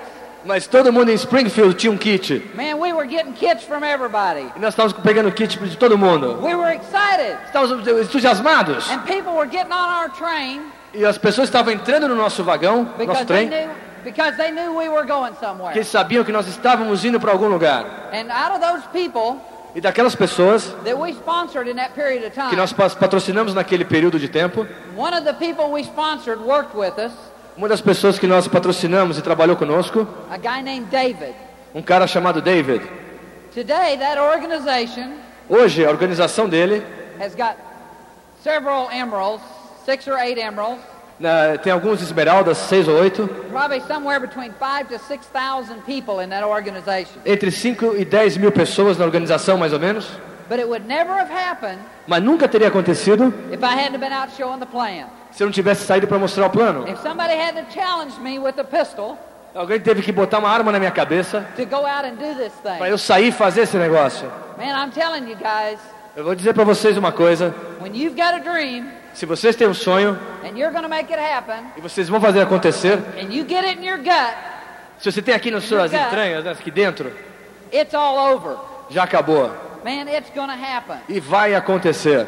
Mas 0.45 0.65
todo 0.65 0.93
mundo 0.93 1.11
em 1.11 1.15
Springfield 1.15 1.75
tinha 1.75 1.91
um 1.91 1.97
kit. 1.97 2.51
Man, 2.55 2.75
we 2.79 2.93
were 2.93 3.07
getting 3.07 3.33
kits 3.33 3.63
from 3.63 3.83
everybody. 3.83 4.51
E 4.55 4.59
nós 4.59 4.69
estávamos 4.69 4.93
pegando 5.03 5.31
kit 5.31 5.57
de 5.59 5.77
todo 5.77 5.97
mundo. 5.97 6.39
We 6.41 6.55
were 6.55 6.73
excited. 6.73 7.37
Estávamos 7.45 7.85
entusiasmados. 7.87 8.89
And 8.89 8.99
people 9.05 9.33
were 9.33 9.49
getting 9.49 9.71
on 9.71 9.89
our 9.89 10.09
train 10.09 10.61
E 10.93 11.05
as 11.05 11.17
pessoas 11.17 11.49
estavam 11.49 11.73
entrando 11.73 12.07
no 12.07 12.15
nosso 12.15 12.43
vagão, 12.43 12.83
nosso 12.83 12.97
because 12.97 13.25
they 13.25 13.47
trem, 13.47 13.67
knew 13.67 13.73
because 14.03 14.37
they 14.37 14.51
knew 14.51 14.73
we 14.73 14.87
were 14.87 15.05
going 15.05 15.33
somewhere. 15.39 15.75
eles 15.75 15.87
sabiam 15.87 16.23
que 16.23 16.31
nós 16.31 16.47
estávamos 16.47 17.03
indo 17.03 17.19
para 17.19 17.31
algum 17.31 17.47
lugar. 17.47 17.85
And 18.13 18.31
out 18.31 18.53
of 18.53 18.61
those 18.61 18.83
people 18.93 19.41
E 19.75 19.81
daquelas 19.81 20.15
pessoas 20.15 20.73
que 22.49 22.55
nós 22.55 22.73
pa- 22.73 22.89
patrocinamos 22.89 23.53
naquele 23.53 23.85
período 23.85 24.19
de 24.19 24.27
tempo, 24.27 24.65
uma 27.57 27.67
das 27.67 27.81
pessoas 27.81 28.17
que 28.19 28.25
nós 28.27 28.47
patrocinamos 28.47 29.17
e 29.17 29.21
trabalhou 29.21 29.55
conosco, 29.55 30.07
um 31.75 31.81
cara 31.81 32.07
chamado 32.07 32.41
David. 32.41 32.81
Hoje, 35.49 35.85
a 35.85 35.89
organização 35.89 36.49
dele 36.49 36.83
has 37.19 37.33
got 37.35 37.55
several 38.43 38.89
emeralds, 38.91 39.41
six 39.85 40.07
or 40.07 40.17
eight 40.19 40.39
emeralds, 40.39 40.81
né, 41.19 41.57
tem 41.57 41.71
alguns 41.71 42.01
esmeraldas, 42.01 42.57
seis 42.57 42.87
ou 42.87 42.95
oito, 42.95 43.29
entre 47.25 47.51
5 47.51 47.95
e 47.97 48.05
10 48.05 48.37
mil 48.37 48.51
pessoas 48.51 48.97
na 48.97 49.05
organização, 49.05 49.57
mais 49.57 49.73
ou 49.73 49.79
menos. 49.79 50.07
But 50.49 50.59
it 50.59 50.67
would 50.69 50.87
never 50.87 51.11
have 51.11 51.29
happened 51.29 51.79
Mas 52.07 52.23
nunca 52.23 52.47
teria 52.47 52.69
acontecido 52.69 53.33
if 53.51 53.61
I 53.61 53.65
hadn't 53.65 53.97
been 53.97 54.13
out 54.13 54.31
showing 54.37 54.59
the 54.59 54.65
plan. 54.65 55.07
se 55.29 55.43
eu 55.43 55.47
não 55.47 55.51
tivesse 55.51 55.85
saído 55.85 56.07
para 56.07 56.17
mostrar 56.17 56.45
o 56.45 56.49
plano. 56.49 56.87
If 56.87 57.01
somebody 57.01 57.33
had 57.33 57.55
to 57.55 57.65
challenge 57.73 58.17
me 58.21 58.39
with 58.39 58.57
a 58.57 58.63
pistol 58.63 59.17
Alguém 59.53 59.79
teve 59.79 60.01
que 60.01 60.11
botar 60.11 60.39
uma 60.39 60.49
arma 60.49 60.71
na 60.71 60.79
minha 60.79 60.91
cabeça 60.91 61.45
para 62.77 62.89
eu 62.89 62.97
sair 62.97 63.29
e 63.29 63.31
fazer 63.31 63.61
esse 63.61 63.75
negócio. 63.75 64.31
man, 64.57 64.71
I'm 64.71 64.91
telling 64.91 65.29
you 65.29 65.35
guys, 65.35 65.79
Eu 66.15 66.23
vou 66.23 66.33
dizer 66.33 66.53
para 66.53 66.63
vocês 66.63 66.95
uma 66.97 67.11
coisa: 67.11 67.53
when 67.81 67.95
you've 67.95 68.15
got 68.15 68.33
a 68.33 68.39
dream 68.39 68.85
se 69.17 69.25
vocês 69.25 69.55
têm 69.55 69.67
um 69.67 69.73
sonho 69.73 70.15
happen, 70.43 71.63
e 71.75 71.81
vocês 71.81 72.07
vão 72.07 72.21
fazer 72.21 72.39
acontecer, 72.39 72.97
gut, 72.97 74.11
se 74.99 75.11
você 75.11 75.23
tem 75.23 75.33
aqui 75.33 75.49
nas 75.49 75.63
suas 75.63 75.91
entranhas, 75.91 76.43
né, 76.43 76.51
aqui 76.51 76.69
dentro, 76.69 77.11
it's 77.73 77.95
all 77.95 78.35
over. 78.35 78.57
já 78.91 79.05
acabou 79.05 79.51
Man, 79.83 80.07
it's 80.07 80.29
to 80.29 80.41
happen. 80.41 80.97
e 81.09 81.19
vai 81.19 81.55
acontecer. 81.55 82.27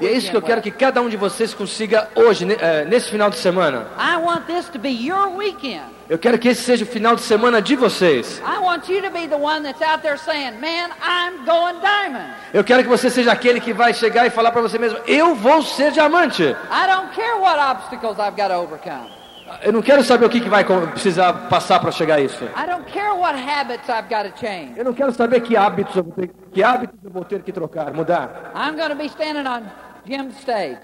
E 0.00 0.06
é 0.06 0.12
isso 0.12 0.30
que 0.30 0.36
eu 0.36 0.42
quero 0.42 0.60
que 0.60 0.70
cada 0.70 1.00
um 1.00 1.08
de 1.08 1.16
vocês 1.16 1.54
consiga 1.54 2.10
hoje, 2.14 2.46
eh, 2.60 2.84
nesse 2.84 3.10
final 3.10 3.30
de 3.30 3.36
semana. 3.36 3.86
I 3.96 4.16
want 4.16 4.46
this 4.46 4.68
to 4.68 4.78
be 4.78 4.90
your 4.90 5.28
weekend. 5.34 5.84
Eu 6.08 6.18
quero 6.18 6.38
que 6.38 6.48
esse 6.48 6.62
seja 6.62 6.84
o 6.84 6.86
final 6.86 7.14
de 7.14 7.22
semana 7.22 7.62
de 7.62 7.76
vocês. 7.76 8.40
I 8.40 8.58
want 8.58 8.88
you 8.88 9.00
to 9.02 9.10
be 9.10 9.26
the 9.28 9.36
one 9.36 9.62
that's 9.62 9.80
out 9.82 10.02
there 10.02 10.18
saying, 10.18 10.60
man, 10.60 10.90
I'm 11.00 11.44
going 11.44 11.80
diamond. 11.80 12.34
Eu 12.52 12.64
quero 12.64 12.82
que 12.82 12.88
você 12.88 13.08
seja 13.08 13.32
aquele 13.32 13.60
que 13.60 13.72
vai 13.72 13.94
chegar 13.94 14.26
e 14.26 14.30
falar 14.30 14.50
para 14.50 14.62
você 14.62 14.78
mesmo: 14.78 14.98
eu 15.06 15.34
vou 15.34 15.62
ser 15.62 15.92
diamante. 15.92 16.42
I 16.42 16.86
don't 16.86 17.14
care 17.14 17.38
what 17.38 17.58
obstacles 17.58 18.18
I've 18.18 18.36
got 18.36 18.48
to 18.48 18.60
overcome. 18.60 19.22
Eu 19.62 19.72
não 19.72 19.82
quero 19.82 20.02
saber 20.02 20.24
o 20.24 20.30
que, 20.30 20.40
que 20.40 20.48
vai 20.48 20.64
precisar 20.64 21.32
passar 21.48 21.78
para 21.78 21.90
chegar 21.90 22.14
a 22.16 22.20
isso. 22.20 22.44
I 22.44 22.66
don't 22.66 22.90
care 22.90 23.12
what 23.12 23.36
habits 23.36 23.88
I've 23.88 24.08
got 24.08 24.28
to 24.28 24.38
change. 24.40 24.72
Eu 24.76 24.84
não 24.84 24.94
quero 24.94 25.12
saber 25.12 25.40
que 25.40 25.56
hábitos 25.56 25.94
eu 25.94 26.04
vou 26.04 26.12
ter 26.12 26.30
que, 26.52 26.62
hábitos 26.62 26.98
eu 27.04 27.10
vou 27.10 27.24
ter 27.24 27.42
que 27.42 27.52
trocar, 27.52 27.92
mudar. 27.92 28.52
I'm 28.54 28.76
going 28.76 28.90
to 28.90 28.96
be 28.96 29.06
standing 29.06 29.46
on 29.46 29.64
Jim's 30.06 30.38
stage. 30.40 30.78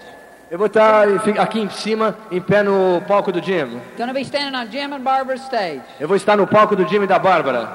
Eu 0.51 0.57
vou 0.57 0.65
estar 0.67 1.07
aqui 1.39 1.59
em 1.59 1.69
cima, 1.69 2.15
em 2.31 2.41
pé 2.41 2.63
no 2.63 3.01
palco 3.07 3.31
do 3.31 3.39
Jim. 3.41 3.79
Gonna 3.97 4.13
be 4.13 4.21
standing 4.21 4.55
on 4.57 4.65
Jim 4.71 4.91
and 4.93 5.01
Barbara's 5.01 5.41
stage. 5.43 5.81
Eu 5.99 6.07
vou 6.07 6.17
estar 6.17 6.35
no 6.35 6.47
palco 6.47 6.75
do 6.75 6.87
Jim 6.87 7.03
e 7.03 7.07
da 7.07 7.19
Bárbara. 7.19 7.69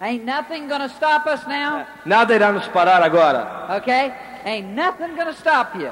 Ain't 0.00 0.24
nothing 0.24 0.68
gonna 0.68 0.88
stop 0.88 1.26
us 1.28 1.44
now, 1.46 1.84
Nada 2.04 2.34
irá 2.34 2.52
nos 2.52 2.68
parar 2.68 3.02
agora. 3.02 3.66
okay? 3.78 4.12
Ain't 4.44 4.68
nothing 4.74 5.16
gonna 5.16 5.32
stop 5.32 5.76
you. 5.78 5.90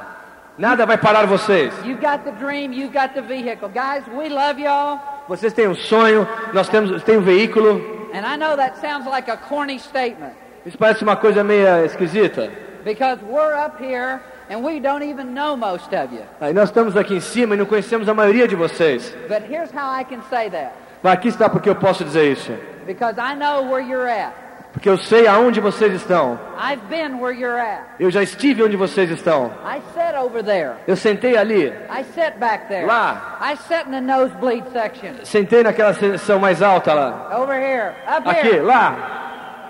Nada 0.58 0.84
vai 0.86 0.98
parar 0.98 1.26
vocês. 1.26 1.72
You 1.84 1.96
got 1.96 2.22
the 2.24 2.32
dream, 2.32 2.72
you 2.72 2.88
got 2.90 3.14
the 3.14 3.22
vehicle. 3.22 3.68
Guys, 3.68 4.04
we 4.14 4.28
love 4.28 4.60
y'all. 4.60 4.98
Vocês 5.28 5.52
têm 5.54 5.66
um 5.68 5.74
sonho, 5.74 6.28
nós 6.52 6.68
temos 6.68 7.02
tem 7.02 7.16
um 7.16 7.22
veículo. 7.22 8.10
And 8.14 8.24
I 8.26 8.36
know 8.36 8.56
that 8.56 8.78
sounds 8.78 9.06
like 9.06 9.30
a 9.30 9.36
corny 9.36 9.78
statement 9.78 10.32
Isso 10.64 10.78
parece 10.78 11.02
uma 11.02 11.16
coisa 11.16 11.42
meio 11.42 11.84
esquisita. 11.84 12.50
because 12.84 13.18
we're 13.24 13.54
up 13.54 13.82
here 13.82 14.20
and 14.50 14.62
we 14.64 14.80
don't 14.80 15.02
even 15.02 15.34
know 15.34 15.56
most 15.56 15.92
of 15.94 16.12
you. 16.14 16.22
Aí 16.40 16.52
nós 16.52 16.68
estamos 16.68 16.96
aqui 16.96 17.14
em 17.14 17.20
cima 17.20 17.54
e 17.54 17.58
não 17.58 17.66
conhecemos 17.66 18.08
a 18.08 18.14
maioria 18.14 18.46
de 18.46 18.54
vocês. 18.56 19.14
But 19.28 19.42
here's 19.50 19.70
how 19.72 19.90
I 19.90 20.04
can 20.04 20.22
say 20.30 20.50
that 20.50 20.72
Mas 21.02 21.12
aqui 21.14 21.28
está 21.28 21.48
porque 21.48 21.68
eu 21.68 21.76
posso 21.76 22.04
dizer 22.04 22.32
isso. 22.32 22.52
because 22.86 23.18
I 23.18 23.34
know 23.34 23.62
where 23.70 23.80
you're 23.84 24.08
at. 24.08 24.32
Porque 24.72 24.90
eu 24.90 24.98
sei 24.98 25.26
aonde 25.26 25.58
vocês 25.58 25.90
estão. 25.94 26.38
I've 26.58 26.82
been 26.90 27.18
where 27.18 27.34
you're 27.34 27.58
at. 27.58 27.82
Eu 27.98 28.10
já 28.10 28.22
estive 28.22 28.62
onde 28.62 28.76
vocês 28.76 29.10
estão. 29.10 29.50
I 29.64 29.80
sat 29.94 30.14
over 30.14 30.44
there. 30.44 30.74
Eu 30.86 30.96
sentei 30.96 31.34
ali, 31.36 31.68
I 31.90 32.04
sat 32.14 32.38
back 32.38 32.68
there. 32.68 32.84
Lá. 32.86 33.38
I 33.40 33.56
sat 33.56 33.86
in 33.88 33.92
the 33.92 34.02
nosebleed 34.02 34.64
section. 34.72 35.14
sentei 35.24 35.62
naquela 35.62 35.94
seção 35.94 36.38
mais 36.38 36.60
alta 36.60 36.92
lá. 36.92 37.40
Over 37.40 37.56
here. 37.58 37.94
Up 38.06 38.28
Aqui, 38.28 38.60
lá. 38.60 39.16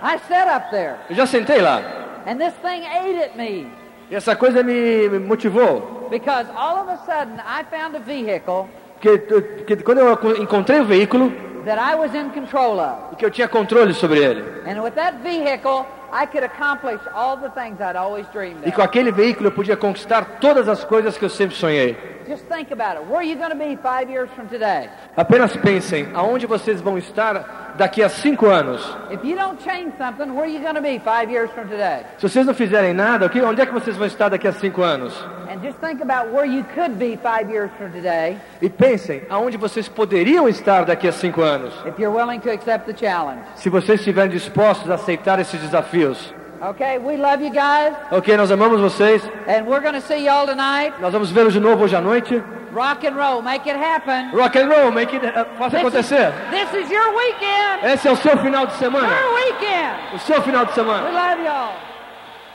I 0.03 0.19
sat 0.29 0.49
up 0.49 0.71
there. 0.71 0.97
Eu 1.09 1.15
já 1.15 1.25
sentei 1.27 1.61
lá. 1.61 1.81
And 2.27 2.39
this 2.39 2.55
thing 2.61 2.85
ate 2.85 3.23
at 3.23 3.37
me 3.37 3.69
E 4.11 4.15
essa 4.15 4.37
coisa 4.37 4.63
me 4.63 5.09
motivou. 5.19 6.09
because 6.11 6.49
all 6.57 6.79
of 6.79 6.89
a 6.89 6.97
sudden 7.05 7.35
I 7.41 7.65
found 7.65 7.97
a 7.97 8.01
vehicle 8.01 8.69
Porque, 9.01 9.19
porque 9.19 9.77
quando 9.77 9.99
eu 9.99 10.43
encontrei 10.43 10.81
o 10.81 10.85
veículo, 10.85 11.31
that 11.65 11.79
I 11.79 11.95
was 11.97 12.15
in 12.15 12.31
control 12.31 12.79
of. 12.81 13.13
e 13.13 13.17
que 13.17 13.27
eu 13.27 13.31
tinha 13.31 13.49
controle 13.49 13.93
sobre 13.93 14.21
ele. 14.21 14.43
And 14.67 14.81
with 14.83 14.93
that 14.95 15.19
vehicle, 15.23 15.85
I 16.13 16.25
could 16.27 16.45
accomplish 16.45 17.01
all 17.15 17.37
the 17.37 17.51
things 17.51 17.81
I'd 17.81 17.97
always 17.97 18.27
dreamed 18.33 18.61
E 18.67 18.71
com 18.73 18.81
of. 18.83 18.89
aquele 18.89 19.11
veículo 19.13 19.49
eu 19.49 19.53
podia 19.53 19.77
conquistar 19.77 20.39
todas 20.41 20.69
as 20.69 20.85
coisas 20.85 21.19
que 21.19 21.25
eu 21.25 21.29
sempre 21.29 21.57
sonhei. 21.57 21.97
Just 22.29 22.45
think 22.47 22.73
about 22.73 22.97
it. 22.97 23.07
Where 23.07 23.21
are 23.21 23.25
you 23.25 23.37
going 23.37 23.51
to 23.51 23.57
be 23.57 23.77
five 23.77 24.11
years 24.11 24.29
from 24.35 24.49
today? 24.49 24.89
Apenas 25.17 25.57
pensem 25.57 26.09
aonde 26.13 26.47
vocês 26.47 26.81
vão 26.81 26.99
estar 26.99 27.75
daqui 27.77 28.03
a 28.03 28.09
cinco 28.09 28.47
anos. 28.47 28.83
If 29.11 29.25
you 29.25 29.37
don't 29.37 29.63
change 29.63 29.93
something, 29.97 30.35
where 30.35 30.45
are 30.45 30.49
you 30.51 30.61
going 30.61 30.75
to 30.75 30.83
be 30.83 30.99
five 30.99 31.31
years 31.31 31.51
from 31.53 31.69
today? 31.69 32.05
Se 32.19 32.29
vocês 32.29 32.45
não 32.45 32.53
fizerem 32.55 32.93
nada, 32.93 33.31
onde 33.47 33.61
é 33.63 33.67
que 33.67 33.73
vocês 33.73 33.97
vão 33.97 34.07
estar 34.07 34.29
daqui 34.29 34.49
a 34.49 34.53
cinco 34.53 34.83
anos? 34.83 35.15
And 35.49 35.63
just 35.63 35.79
think 35.79 36.03
about 36.03 36.33
where 36.35 36.45
you 36.45 36.65
could 36.75 36.99
be 36.99 37.17
five 37.17 37.49
years 37.49 37.71
from 37.79 37.91
today 37.91 38.37
E 38.61 38.69
pensem 38.69 39.23
aonde 39.31 39.57
vocês 39.57 39.89
poderiam 39.89 40.49
estar 40.49 40.85
daqui 40.85 41.07
a 41.07 41.13
cinco 41.13 41.41
anos, 41.43 41.73
if 41.87 41.99
you're 41.99 42.11
willing 42.11 42.41
to 42.41 42.51
accept 42.51 42.87
the 42.87 42.95
challenge. 42.95 43.41
se 43.55 43.71
vocês 43.71 44.01
estiverem 44.01 44.31
dispostos 44.31 44.91
a 44.91 44.95
aceitar 44.95 45.39
esses 45.39 45.61
desafios. 45.61 46.35
Okay, 46.63 46.99
we 46.99 47.17
love 47.17 47.43
you 47.43 47.51
guys, 47.51 47.95
Ok, 48.11 48.35
nós 48.37 48.51
amamos 48.51 48.81
vocês. 48.81 49.23
and 49.47 49.67
we're 49.67 49.81
going 49.81 49.95
to 49.95 50.01
see 50.01 50.25
y'all 50.25 50.47
tonight. 50.47 50.93
Nós 51.01 51.13
vamos 51.13 51.31
vê-los 51.31 51.53
de 51.53 51.61
novo 51.61 51.85
hoje 51.85 51.95
à 51.95 52.01
noite. 52.01 52.43
Rock 52.73 53.07
and 53.07 53.15
roll, 53.17 53.43
make 53.43 53.67
it 53.69 53.77
happen. 53.77 54.31
Rock 54.33 54.57
and 54.59 54.69
roll, 54.69 54.91
make 54.91 55.15
it, 55.15 55.25
uh, 55.25 55.45
faça 55.59 55.71
This 55.71 55.81
is, 55.81 56.13
acontecer. 56.13 56.33
this 56.51 56.73
is 56.75 56.91
your 56.91 57.15
weekend. 57.15 57.85
Esse 57.93 58.09
é 58.09 58.13
o 58.13 58.17
seu 58.17 58.37
final 58.39 58.67
de 58.67 58.73
semana. 58.75 59.09
Your 59.09 59.35
weekend. 59.35 60.15
O 60.15 60.19
seu 60.19 60.43
final 60.43 60.65
de 60.65 60.71
We 60.71 60.75
semana. 60.75 61.11
love 61.11 61.43
y'all. 61.45 61.73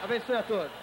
Abençoe 0.04 0.36
a 0.36 0.44
todos. 0.44 0.81